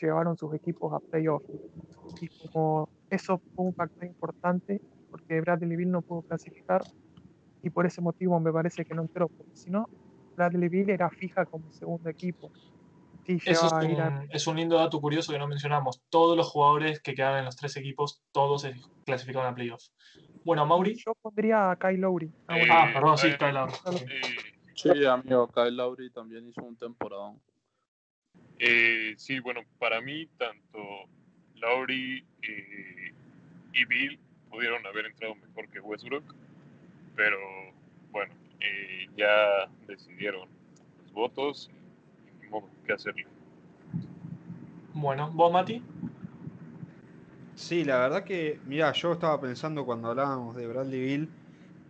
llevaron 0.00 0.36
sus 0.36 0.54
equipos 0.54 0.92
a 0.92 1.00
playoff. 1.00 1.42
Y 2.20 2.28
como 2.28 2.88
eso 3.10 3.38
fue 3.54 3.64
un 3.66 3.74
factor 3.74 4.04
importante, 4.04 4.80
porque 5.10 5.40
Bradley 5.40 5.76
Bill 5.76 5.90
no 5.90 6.02
pudo 6.02 6.22
clasificar, 6.22 6.82
y 7.62 7.70
por 7.70 7.86
ese 7.86 8.00
motivo 8.00 8.38
me 8.40 8.52
parece 8.52 8.84
que 8.84 8.94
no 8.94 9.02
entró, 9.02 9.28
porque 9.28 9.56
si 9.56 9.70
no, 9.70 9.88
Bradley 10.36 10.68
Bill 10.68 10.90
era 10.90 11.10
fija 11.10 11.44
como 11.44 11.70
segundo 11.72 12.08
equipo. 12.08 12.50
Sí, 13.26 13.38
Eso 13.44 13.66
es 13.66 13.72
a 13.72 13.76
un, 13.76 14.28
es 14.30 14.46
un 14.46 14.56
lindo 14.56 14.76
dato 14.76 15.00
curioso 15.00 15.32
que 15.32 15.38
no 15.38 15.46
mencionamos. 15.46 16.02
Todos 16.08 16.36
los 16.36 16.48
jugadores 16.48 17.00
que 17.00 17.14
quedaban 17.14 17.40
en 17.40 17.44
los 17.44 17.56
tres 17.56 17.76
equipos, 17.76 18.22
todos 18.32 18.62
se 18.62 18.74
clasificaron 19.04 19.52
a 19.52 19.54
playoffs. 19.54 19.92
Bueno, 20.44 20.64
Mauri. 20.66 20.94
Yo 20.94 21.14
pondría 21.20 21.70
a 21.70 21.76
Kyle 21.76 22.00
Lowry. 22.00 22.32
Ah, 22.46 22.56
bueno, 22.56 22.74
Ah, 22.74 22.90
perdón, 22.92 23.18
sí, 23.18 23.26
eh, 23.28 23.36
Kyle 23.38 23.52
Lowry. 23.52 23.72
Eh, 24.08 24.36
Sí, 24.74 25.04
amigo, 25.04 25.46
Kyle 25.48 25.76
Lowry 25.76 26.10
también 26.10 26.48
hizo 26.48 26.62
un 26.62 26.76
temporadón. 26.76 27.38
eh, 28.58 29.14
sí, 29.18 29.38
bueno, 29.40 29.60
para 29.78 30.00
mí 30.00 30.26
tanto 30.38 30.78
Lowry 31.56 32.24
eh, 32.42 33.12
y 33.74 33.84
Bill 33.84 34.18
pudieron 34.50 34.86
haber 34.86 35.06
entrado 35.06 35.34
mejor 35.34 35.68
que 35.68 35.80
Westbrook, 35.80 36.34
pero 37.14 37.36
bueno, 38.10 38.34
eh, 38.60 39.06
ya 39.16 39.66
decidieron 39.86 40.48
los 41.02 41.12
votos 41.12 41.70
y 42.42 42.46
modo 42.48 42.68
qué 42.86 42.94
hacerle. 42.94 43.26
Bueno, 44.94 45.30
¿vos, 45.32 45.52
Mati? 45.52 45.82
Sí, 47.62 47.84
la 47.84 47.98
verdad 47.98 48.24
que, 48.24 48.62
mira, 48.64 48.90
yo 48.92 49.12
estaba 49.12 49.38
pensando 49.40 49.84
cuando 49.84 50.08
hablábamos 50.08 50.56
de 50.56 50.66
Bradley 50.66 51.00
Bill 51.00 51.36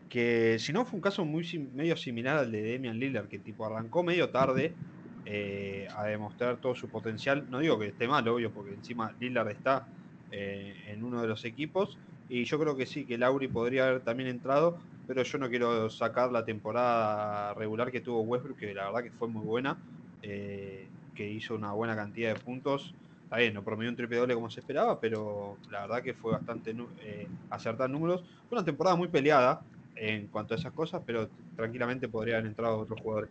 que 0.08 0.58
si 0.60 0.72
no 0.72 0.84
fue 0.86 0.98
un 0.98 1.02
caso 1.02 1.24
muy 1.24 1.44
medio 1.72 1.96
similar 1.96 2.38
al 2.38 2.52
de 2.52 2.72
Damian 2.74 2.98
Lillard, 2.98 3.28
que 3.28 3.38
tipo 3.40 3.66
arrancó 3.66 4.02
medio 4.04 4.30
tarde 4.30 4.80
eh, 5.24 5.88
a 5.96 6.04
demostrar 6.06 6.60
todo 6.60 6.74
su 6.76 6.90
potencial. 6.90 7.48
No 7.50 7.60
digo 7.60 7.78
que 7.78 7.88
esté 7.88 8.08
mal, 8.08 8.26
obvio, 8.28 8.52
porque 8.52 8.74
encima 8.74 9.14
Lillard 9.18 9.50
está 9.50 9.88
eh, 10.30 10.76
en 10.86 11.04
uno 11.04 11.22
de 11.22 11.28
los 11.28 11.44
equipos. 11.46 12.00
Y 12.28 12.44
yo 12.46 12.58
creo 12.60 12.76
que 12.76 12.86
sí, 12.86 13.06
que 13.06 13.18
Lauri 13.18 13.48
podría 13.48 13.88
haber 13.88 14.02
también 14.04 14.30
entrado, 14.30 14.82
pero 15.06 15.22
yo 15.24 15.38
no 15.38 15.50
quiero 15.50 15.90
sacar 15.90 16.32
la 16.32 16.44
temporada 16.44 17.54
regular 17.54 17.90
que 17.92 18.00
tuvo 18.02 18.22
Westbrook, 18.22 18.58
que 18.58 18.74
la 18.74 18.86
verdad 18.86 19.04
que 19.04 19.12
fue 19.12 19.28
muy 19.28 19.44
buena, 19.44 19.82
eh, 20.22 20.92
que 21.14 21.28
hizo 21.30 21.54
una 21.56 21.72
buena 21.72 21.96
cantidad 21.96 22.30
de 22.34 22.40
puntos. 22.40 22.96
Está 23.30 23.38
bien, 23.42 23.54
no 23.54 23.62
promedió 23.62 23.90
un 23.90 23.96
triple 23.96 24.16
doble 24.16 24.34
como 24.34 24.50
se 24.50 24.58
esperaba, 24.58 24.98
pero 24.98 25.60
la 25.68 25.82
verdad 25.82 26.02
que 26.02 26.14
fue 26.14 26.32
bastante 26.32 26.74
eh, 26.96 27.32
acertar 27.48 27.88
números. 27.88 28.22
Fue 28.48 28.58
una 28.58 28.64
temporada 28.64 28.96
muy 28.96 29.06
peleada 29.06 29.64
en 29.94 30.26
cuanto 30.26 30.54
a 30.54 30.56
esas 30.56 30.72
cosas, 30.72 31.02
pero 31.06 31.32
tranquilamente 31.54 32.08
podría 32.08 32.38
haber 32.38 32.48
entrado 32.48 32.78
otros 32.80 32.98
jugadores. 33.00 33.30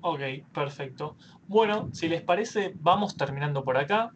Ok, 0.00 0.20
perfecto. 0.52 1.16
Bueno, 1.46 1.88
si 1.92 2.08
les 2.08 2.22
parece, 2.22 2.76
vamos 2.78 3.16
terminando 3.16 3.64
por 3.64 3.76
acá. 3.76 4.12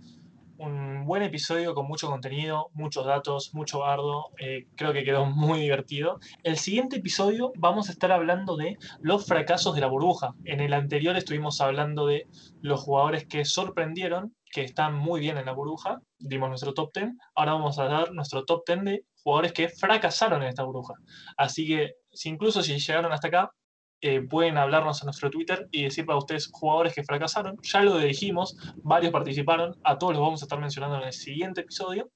Un 0.63 1.07
buen 1.07 1.23
episodio 1.23 1.75
con 1.75 1.87
mucho 1.87 2.09
contenido, 2.09 2.69
muchos 2.75 3.07
datos, 3.07 3.55
mucho 3.55 3.79
bardo. 3.79 4.27
eh, 4.39 4.67
creo 4.77 4.93
que 4.93 5.05
quedó 5.05 5.25
muy 5.25 5.59
divertido. 5.61 6.21
El 6.43 6.59
siguiente 6.59 6.97
episodio 6.97 7.51
vamos 7.57 7.89
a 7.89 7.93
estar 7.93 8.13
hablando 8.13 8.59
de 8.59 8.77
los 9.01 9.25
fracasos 9.25 9.75
de 9.75 9.81
la 9.81 9.87
burbuja. 9.87 10.35
En 10.45 10.61
el 10.61 10.75
anterior 10.75 11.17
estuvimos 11.17 11.63
hablando 11.63 12.07
de 12.07 12.27
los 12.61 12.79
jugadores 12.79 13.27
que 13.27 13.47
sorprendieron, 13.47 14.37
que 14.53 14.63
están 14.63 14.95
muy 14.95 15.19
bien 15.21 15.39
en 15.39 15.47
la 15.47 15.53
burbuja. 15.53 16.03
Dimos 16.19 16.51
nuestro 16.51 16.75
top 16.75 16.91
10. 16.93 17.09
Ahora 17.37 17.55
vamos 17.55 17.79
a 17.79 17.85
dar 17.85 18.13
nuestro 18.13 18.45
top 18.45 18.63
10 18.67 18.85
de 18.85 19.05
jugadores 19.23 19.55
que 19.55 19.71
fracasaron 19.71 20.43
en 20.43 20.51
esta 20.51 20.65
burbuja. 20.65 20.93
Así 21.39 21.67
que, 21.67 21.93
incluso 22.25 22.63
si 22.63 22.79
llegaron 22.79 23.15
hasta 23.15 23.29
acá, 23.29 23.51
eh, 24.03 24.23
pueden 24.23 24.57
hablarnos 24.57 25.03
en 25.03 25.07
nuestro 25.07 25.31
Twitter 25.31 25.69
y 25.71 25.85
decir 25.85 26.07
para 26.07 26.19
ustedes 26.19 26.49
jugadores 26.51 26.95
que 26.95 27.05
fracasaron. 27.05 27.57
Ya 27.63 27.83
lo 27.83 27.99
dijimos, 27.99 28.57
varios 28.83 29.13
participaron, 29.13 29.77
a 29.85 29.99
todos 29.99 30.15
los 30.15 30.23
vamos 30.23 30.43
a 30.43 30.47
estar 30.47 30.59
mencionando 30.59 30.97
en 30.97 31.05
el 31.05 31.13
siguiente 31.13 31.61
episodio. 31.61 32.11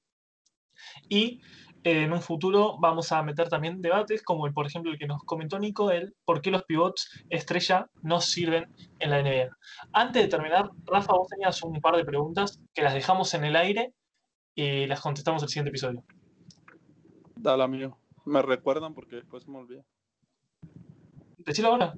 Y 1.09 1.41
eh, 1.83 2.03
en 2.03 2.13
un 2.13 2.21
futuro 2.21 2.77
vamos 2.79 3.11
a 3.11 3.21
meter 3.21 3.49
también 3.49 3.81
debates, 3.81 4.23
como 4.23 4.47
el, 4.47 4.53
por 4.53 4.65
ejemplo 4.65 4.91
el 4.91 4.97
que 4.97 5.05
nos 5.05 5.23
comentó 5.23 5.59
Nico, 5.59 5.91
el 5.91 6.15
por 6.25 6.41
qué 6.41 6.49
los 6.49 6.63
pivots 6.63 7.23
estrella 7.29 7.87
no 8.01 8.19
sirven 8.19 8.65
en 8.99 9.11
la 9.11 9.21
NBA. 9.21 9.55
Antes 9.93 10.23
de 10.23 10.27
terminar, 10.27 10.71
Rafa, 10.85 11.13
vos 11.13 11.27
tenías 11.27 11.61
un 11.61 11.79
par 11.81 11.95
de 11.95 12.03
preguntas 12.03 12.59
que 12.73 12.81
las 12.81 12.95
dejamos 12.95 13.31
en 13.35 13.45
el 13.45 13.55
aire 13.55 13.93
y 14.55 14.87
las 14.87 15.01
contestamos 15.01 15.43
el 15.43 15.49
siguiente 15.49 15.69
episodio. 15.69 16.03
Dale, 17.35 17.63
amigo. 17.63 17.99
Me 18.25 18.41
recuerdan 18.41 18.95
porque 18.95 19.17
después 19.17 19.47
me 19.47 19.59
olvida. 19.59 19.85
Decilo 21.45 21.69
ahora. 21.69 21.93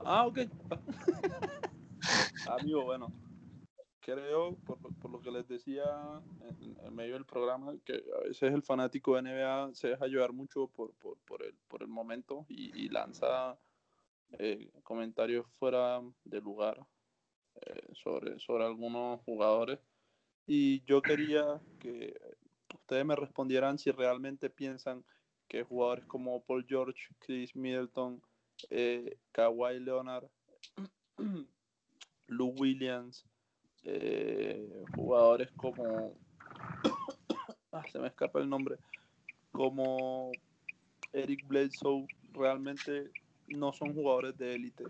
Ah, 0.00 0.26
ok. 0.26 0.38
Amigo, 2.48 2.84
bueno, 2.84 3.12
creo, 4.00 4.56
por, 4.66 4.80
lo- 4.82 4.90
por 4.90 5.10
lo 5.10 5.20
que 5.20 5.30
les 5.30 5.46
decía 5.46 5.84
en, 6.40 6.76
en 6.84 6.94
medio 6.94 7.14
del 7.14 7.24
programa, 7.24 7.74
que 7.84 8.02
a 8.20 8.24
veces 8.26 8.52
el 8.52 8.62
fanático 8.62 9.14
de 9.14 9.22
NBA 9.22 9.74
se 9.74 9.88
deja 9.88 10.06
llevar 10.06 10.32
mucho 10.32 10.66
por, 10.68 10.92
por, 10.94 11.16
por, 11.18 11.44
el, 11.44 11.54
por 11.68 11.82
el 11.82 11.88
momento 11.88 12.44
y, 12.48 12.84
y 12.84 12.88
lanza 12.88 13.58
eh, 14.38 14.70
comentarios 14.82 15.46
fuera 15.58 16.00
de 16.24 16.40
lugar 16.40 16.84
eh, 17.60 17.88
sobre, 17.92 18.38
sobre 18.40 18.64
algunos 18.64 19.20
jugadores. 19.22 19.78
Y 20.46 20.82
yo 20.84 21.00
quería 21.02 21.60
que 21.78 22.18
ustedes 22.74 23.04
me 23.04 23.14
respondieran 23.14 23.78
si 23.78 23.90
realmente 23.92 24.50
piensan 24.50 25.04
que 25.46 25.62
jugadores 25.62 26.04
como 26.06 26.42
Paul 26.42 26.66
George, 26.68 27.14
Chris 27.20 27.54
Middleton, 27.54 28.20
eh, 28.70 29.16
Kawhi 29.32 29.80
Leonard, 29.80 30.26
Lou 32.28 32.54
Williams, 32.58 33.24
eh, 33.84 34.84
jugadores 34.94 35.50
como. 35.56 36.16
ah, 37.72 37.84
se 37.90 37.98
me 37.98 38.08
escapa 38.08 38.40
el 38.40 38.48
nombre. 38.48 38.76
Como 39.50 40.32
Eric 41.12 41.46
Bledsoe, 41.46 42.06
realmente 42.32 43.10
no 43.48 43.72
son 43.72 43.94
jugadores 43.94 44.36
de 44.38 44.54
élite 44.54 44.84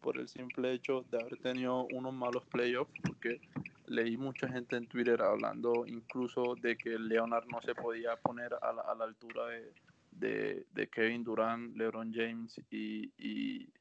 por 0.00 0.18
el 0.18 0.28
simple 0.28 0.72
hecho 0.72 1.04
de 1.10 1.18
haber 1.18 1.36
tenido 1.38 1.86
unos 1.92 2.12
malos 2.12 2.44
playoffs, 2.46 2.92
porque 3.02 3.40
leí 3.86 4.16
mucha 4.16 4.48
gente 4.48 4.76
en 4.76 4.86
Twitter 4.86 5.20
hablando 5.20 5.84
incluso 5.86 6.54
de 6.60 6.76
que 6.76 6.98
Leonard 6.98 7.46
no 7.46 7.60
se 7.60 7.74
podía 7.74 8.16
poner 8.16 8.54
a 8.62 8.72
la, 8.72 8.82
a 8.82 8.94
la 8.94 9.04
altura 9.04 9.46
de, 9.46 9.72
de, 10.20 10.66
de 10.72 10.88
Kevin 10.88 11.24
Durant, 11.24 11.76
LeBron 11.76 12.12
James 12.12 12.60
y, 12.70 13.12
y, 13.16 13.72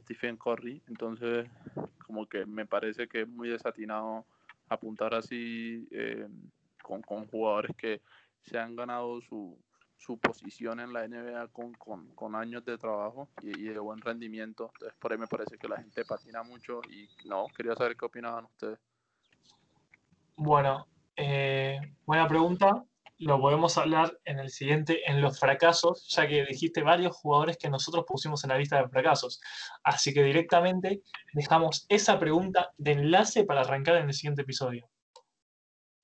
Stephen 0.00 0.36
Curry. 0.36 0.82
Entonces, 0.88 1.48
como 2.06 2.26
que 2.26 2.44
me 2.46 2.66
parece 2.66 3.06
que 3.06 3.22
es 3.22 3.28
muy 3.28 3.48
desatinado 3.48 4.26
apuntar 4.68 5.14
así 5.14 5.86
eh, 5.90 6.26
con, 6.82 7.02
con 7.02 7.26
jugadores 7.26 7.74
que 7.76 8.00
se 8.42 8.58
han 8.58 8.74
ganado 8.76 9.20
su, 9.20 9.58
su 9.96 10.18
posición 10.18 10.80
en 10.80 10.92
la 10.92 11.06
NBA 11.06 11.48
con, 11.48 11.72
con, 11.74 12.08
con 12.14 12.34
años 12.34 12.64
de 12.64 12.78
trabajo 12.78 13.28
y, 13.42 13.58
y 13.58 13.68
de 13.68 13.78
buen 13.78 14.00
rendimiento. 14.00 14.70
Entonces, 14.74 14.98
por 14.98 15.12
ahí 15.12 15.18
me 15.18 15.26
parece 15.26 15.58
que 15.58 15.68
la 15.68 15.76
gente 15.76 16.04
patina 16.04 16.42
mucho 16.42 16.80
y 16.90 17.08
no, 17.26 17.46
quería 17.54 17.74
saber 17.74 17.96
qué 17.96 18.06
opinaban 18.06 18.44
ustedes. 18.46 18.78
Bueno, 20.36 20.86
eh, 21.16 21.80
buena 22.06 22.28
pregunta. 22.28 22.84
Lo 23.18 23.40
podemos 23.40 23.76
hablar 23.78 24.16
en 24.24 24.38
el 24.38 24.48
siguiente, 24.48 25.00
en 25.10 25.20
los 25.20 25.40
fracasos, 25.40 26.06
ya 26.08 26.28
que 26.28 26.44
dijiste 26.44 26.82
varios 26.82 27.16
jugadores 27.16 27.56
que 27.56 27.68
nosotros 27.68 28.04
pusimos 28.06 28.44
en 28.44 28.50
la 28.50 28.58
lista 28.58 28.80
de 28.80 28.88
fracasos. 28.88 29.40
Así 29.82 30.14
que 30.14 30.22
directamente 30.22 31.02
dejamos 31.32 31.84
esa 31.88 32.18
pregunta 32.20 32.70
de 32.76 32.92
enlace 32.92 33.44
para 33.44 33.62
arrancar 33.62 33.96
en 33.96 34.06
el 34.06 34.14
siguiente 34.14 34.42
episodio. 34.42 34.88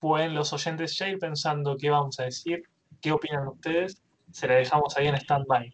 Pueden 0.01 0.35
los 0.35 0.53
oyentes 0.53 0.99
ya 0.99 1.09
ir 1.09 1.19
pensando 1.19 1.77
qué 1.77 1.91
vamos 1.91 2.19
a 2.19 2.25
decir, 2.25 2.65
qué 3.01 3.13
opinan 3.13 3.47
ustedes. 3.47 4.03
Se 4.33 4.49
la 4.49 4.55
dejamos 4.55 4.97
ahí 4.97 5.07
en 5.07 5.15
stand-by. 5.15 5.73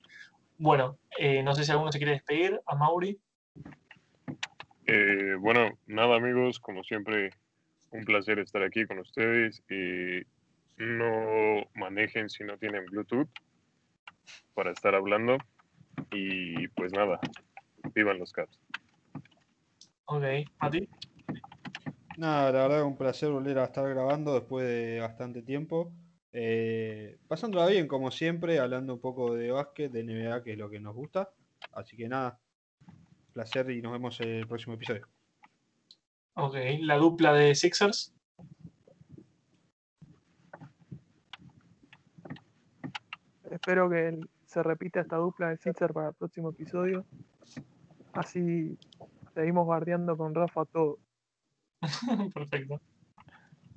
Bueno, 0.59 0.99
eh, 1.19 1.43
no 1.43 1.55
sé 1.55 1.65
si 1.65 1.73
alguno 1.73 1.91
se 1.91 1.99
quiere 1.99 2.13
despedir. 2.13 2.61
A 2.67 2.77
Mauri. 2.77 3.19
Eh, 4.87 5.37
bueno, 5.39 5.71
nada 5.87 6.17
amigos, 6.17 6.61
como 6.61 6.85
siempre, 6.85 7.31
un 7.93 8.05
placer 8.05 8.39
estar 8.41 8.63
aquí 8.63 8.85
con 8.85 8.99
ustedes. 8.99 9.63
No 10.81 11.69
manejen 11.75 12.29
si 12.29 12.43
no 12.45 12.57
tienen 12.59 12.87
Bluetooth 12.87 13.29
para 14.55 14.73
estar 14.73 14.95
hablando. 14.95 15.39
Y 16.13 16.69
pues 16.69 16.93
nada, 16.93 17.21
vivan 17.95 18.19
los 18.19 18.33
Caps. 18.33 18.59
Ok, 20.07 20.25
Mati. 20.61 20.89
Nada, 22.17 22.53
la 22.53 22.63
verdad 22.63 22.85
un 22.85 22.97
placer 22.97 23.31
volver 23.31 23.59
a 23.59 23.65
estar 23.65 23.89
grabando 23.89 24.35
después 24.35 24.67
de 24.67 25.01
bastante 25.01 25.43
tiempo. 25.43 25.93
Eh, 26.33 27.19
pasándola 27.29 27.67
bien 27.67 27.89
como 27.89 28.11
siempre, 28.11 28.59
hablando 28.59 28.95
un 28.95 29.01
poco 29.01 29.35
de 29.35 29.51
básquet, 29.51 29.91
de 29.91 30.05
NBA, 30.05 30.43
que 30.43 30.53
es 30.53 30.59
lo 30.59 30.71
que 30.71 30.81
nos 30.81 30.95
gusta. 30.95 31.31
Así 31.73 31.97
que 31.97 32.09
nada, 32.09 32.39
placer 33.33 33.71
y 33.71 33.83
nos 33.83 33.93
vemos 33.93 34.21
en 34.21 34.29
el 34.29 34.47
próximo 34.47 34.75
episodio. 34.75 35.07
Ok, 36.35 36.57
la 36.81 36.97
dupla 36.97 37.33
de 37.35 37.55
Sixers. 37.55 38.15
Espero 43.51 43.91
que 43.91 44.19
se 44.47 44.63
repita 44.63 45.01
esta 45.01 45.17
dupla 45.17 45.51
de 45.51 45.57
Sixer 45.57 45.93
para 45.93 46.09
el 46.09 46.15
próximo 46.15 46.51
episodio. 46.51 47.05
Así 48.13 48.79
seguimos 49.35 49.67
guardiando 49.67 50.17
con 50.17 50.35
Rafa 50.35 50.65
todo. 50.67 50.99
Perfecto. 52.35 52.81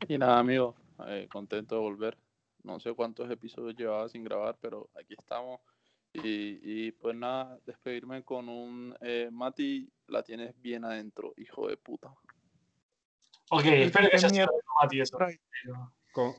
Y 0.07 0.17
nada, 0.17 0.39
amigo, 0.39 0.75
eh, 1.07 1.27
contento 1.31 1.75
de 1.75 1.81
volver. 1.81 2.17
No 2.63 2.79
sé 2.79 2.93
cuántos 2.93 3.29
episodios 3.31 3.75
llevaba 3.75 4.07
sin 4.09 4.23
grabar, 4.23 4.57
pero 4.61 4.89
aquí 4.95 5.15
estamos. 5.17 5.59
Y, 6.13 6.59
y 6.61 6.91
pues 6.91 7.15
nada, 7.15 7.57
despedirme 7.65 8.23
con 8.23 8.47
un 8.47 8.95
eh, 9.01 9.29
Mati, 9.31 9.91
la 10.07 10.21
tienes 10.21 10.53
bien 10.61 10.85
adentro, 10.85 11.33
hijo 11.37 11.67
de 11.67 11.77
puta. 11.77 12.13
Ok, 13.49 13.65
espero 13.65 14.09
que 14.09 14.29
mierda. 14.31 14.53
Mati 14.81 15.01
eso. 15.01 15.17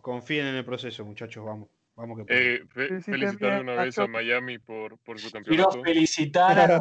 Confíen 0.03 0.47
en 0.47 0.55
el 0.55 0.64
proceso, 0.64 1.05
muchachos, 1.05 1.45
vamos. 1.45 1.68
Vamos 1.97 2.27
que. 2.27 2.55
Eh, 2.57 2.67
fe- 2.69 3.01
felicitar 3.01 3.61
una 3.61 3.75
vez 3.77 3.99
a. 3.99 4.07
Miami 4.07 4.59
por, 4.59 4.99
por 4.99 5.19
su 5.21 5.31
Quiero 5.31 5.69
campeonato. 5.69 5.83
felicitar 5.85 6.73
a, 6.73 6.81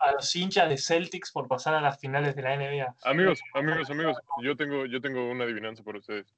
a 0.00 0.12
los 0.12 0.36
hinchas 0.36 0.68
de 0.68 0.76
Celtics 0.76 1.32
por 1.32 1.48
pasar 1.48 1.74
a 1.74 1.80
las 1.80 1.98
finales 1.98 2.36
de 2.36 2.42
la 2.42 2.56
NBA. 2.56 2.94
Amigos, 3.04 3.40
amigos, 3.54 3.90
amigos, 3.90 4.18
yo 4.42 4.56
tengo, 4.56 4.84
yo 4.86 5.00
tengo 5.00 5.30
una 5.30 5.44
adivinanza 5.44 5.82
para 5.82 5.98
ustedes. 5.98 6.34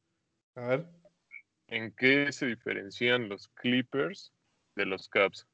A 0.55 0.61
ver. 0.63 0.87
¿En 1.67 1.91
qué 1.93 2.31
se 2.33 2.47
diferencian 2.47 3.29
los 3.29 3.49
Clippers 3.49 4.33
de 4.77 4.87
los 4.87 5.09
Cavs? 5.09 5.47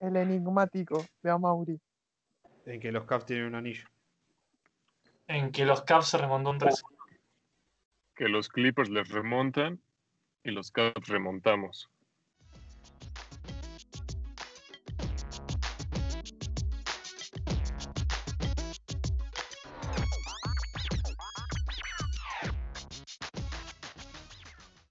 El 0.00 0.16
enigmático 0.16 1.04
de 1.22 1.30
Amauri. 1.30 1.80
En 2.66 2.78
que 2.80 2.92
los 2.92 3.04
Cavs 3.04 3.26
tienen 3.26 3.46
un 3.46 3.54
anillo. 3.56 3.88
En 5.26 5.50
que 5.50 5.64
los 5.64 5.82
Cavs 5.82 6.08
se 6.08 6.18
remontó 6.18 6.50
un 6.50 6.58
3. 6.58 6.82
Que 8.14 8.28
los 8.28 8.48
Clippers 8.48 8.90
les 8.90 9.08
remontan 9.08 9.80
y 10.48 10.50
los 10.50 10.70
Caps 10.70 11.08
remontamos. 11.08 11.88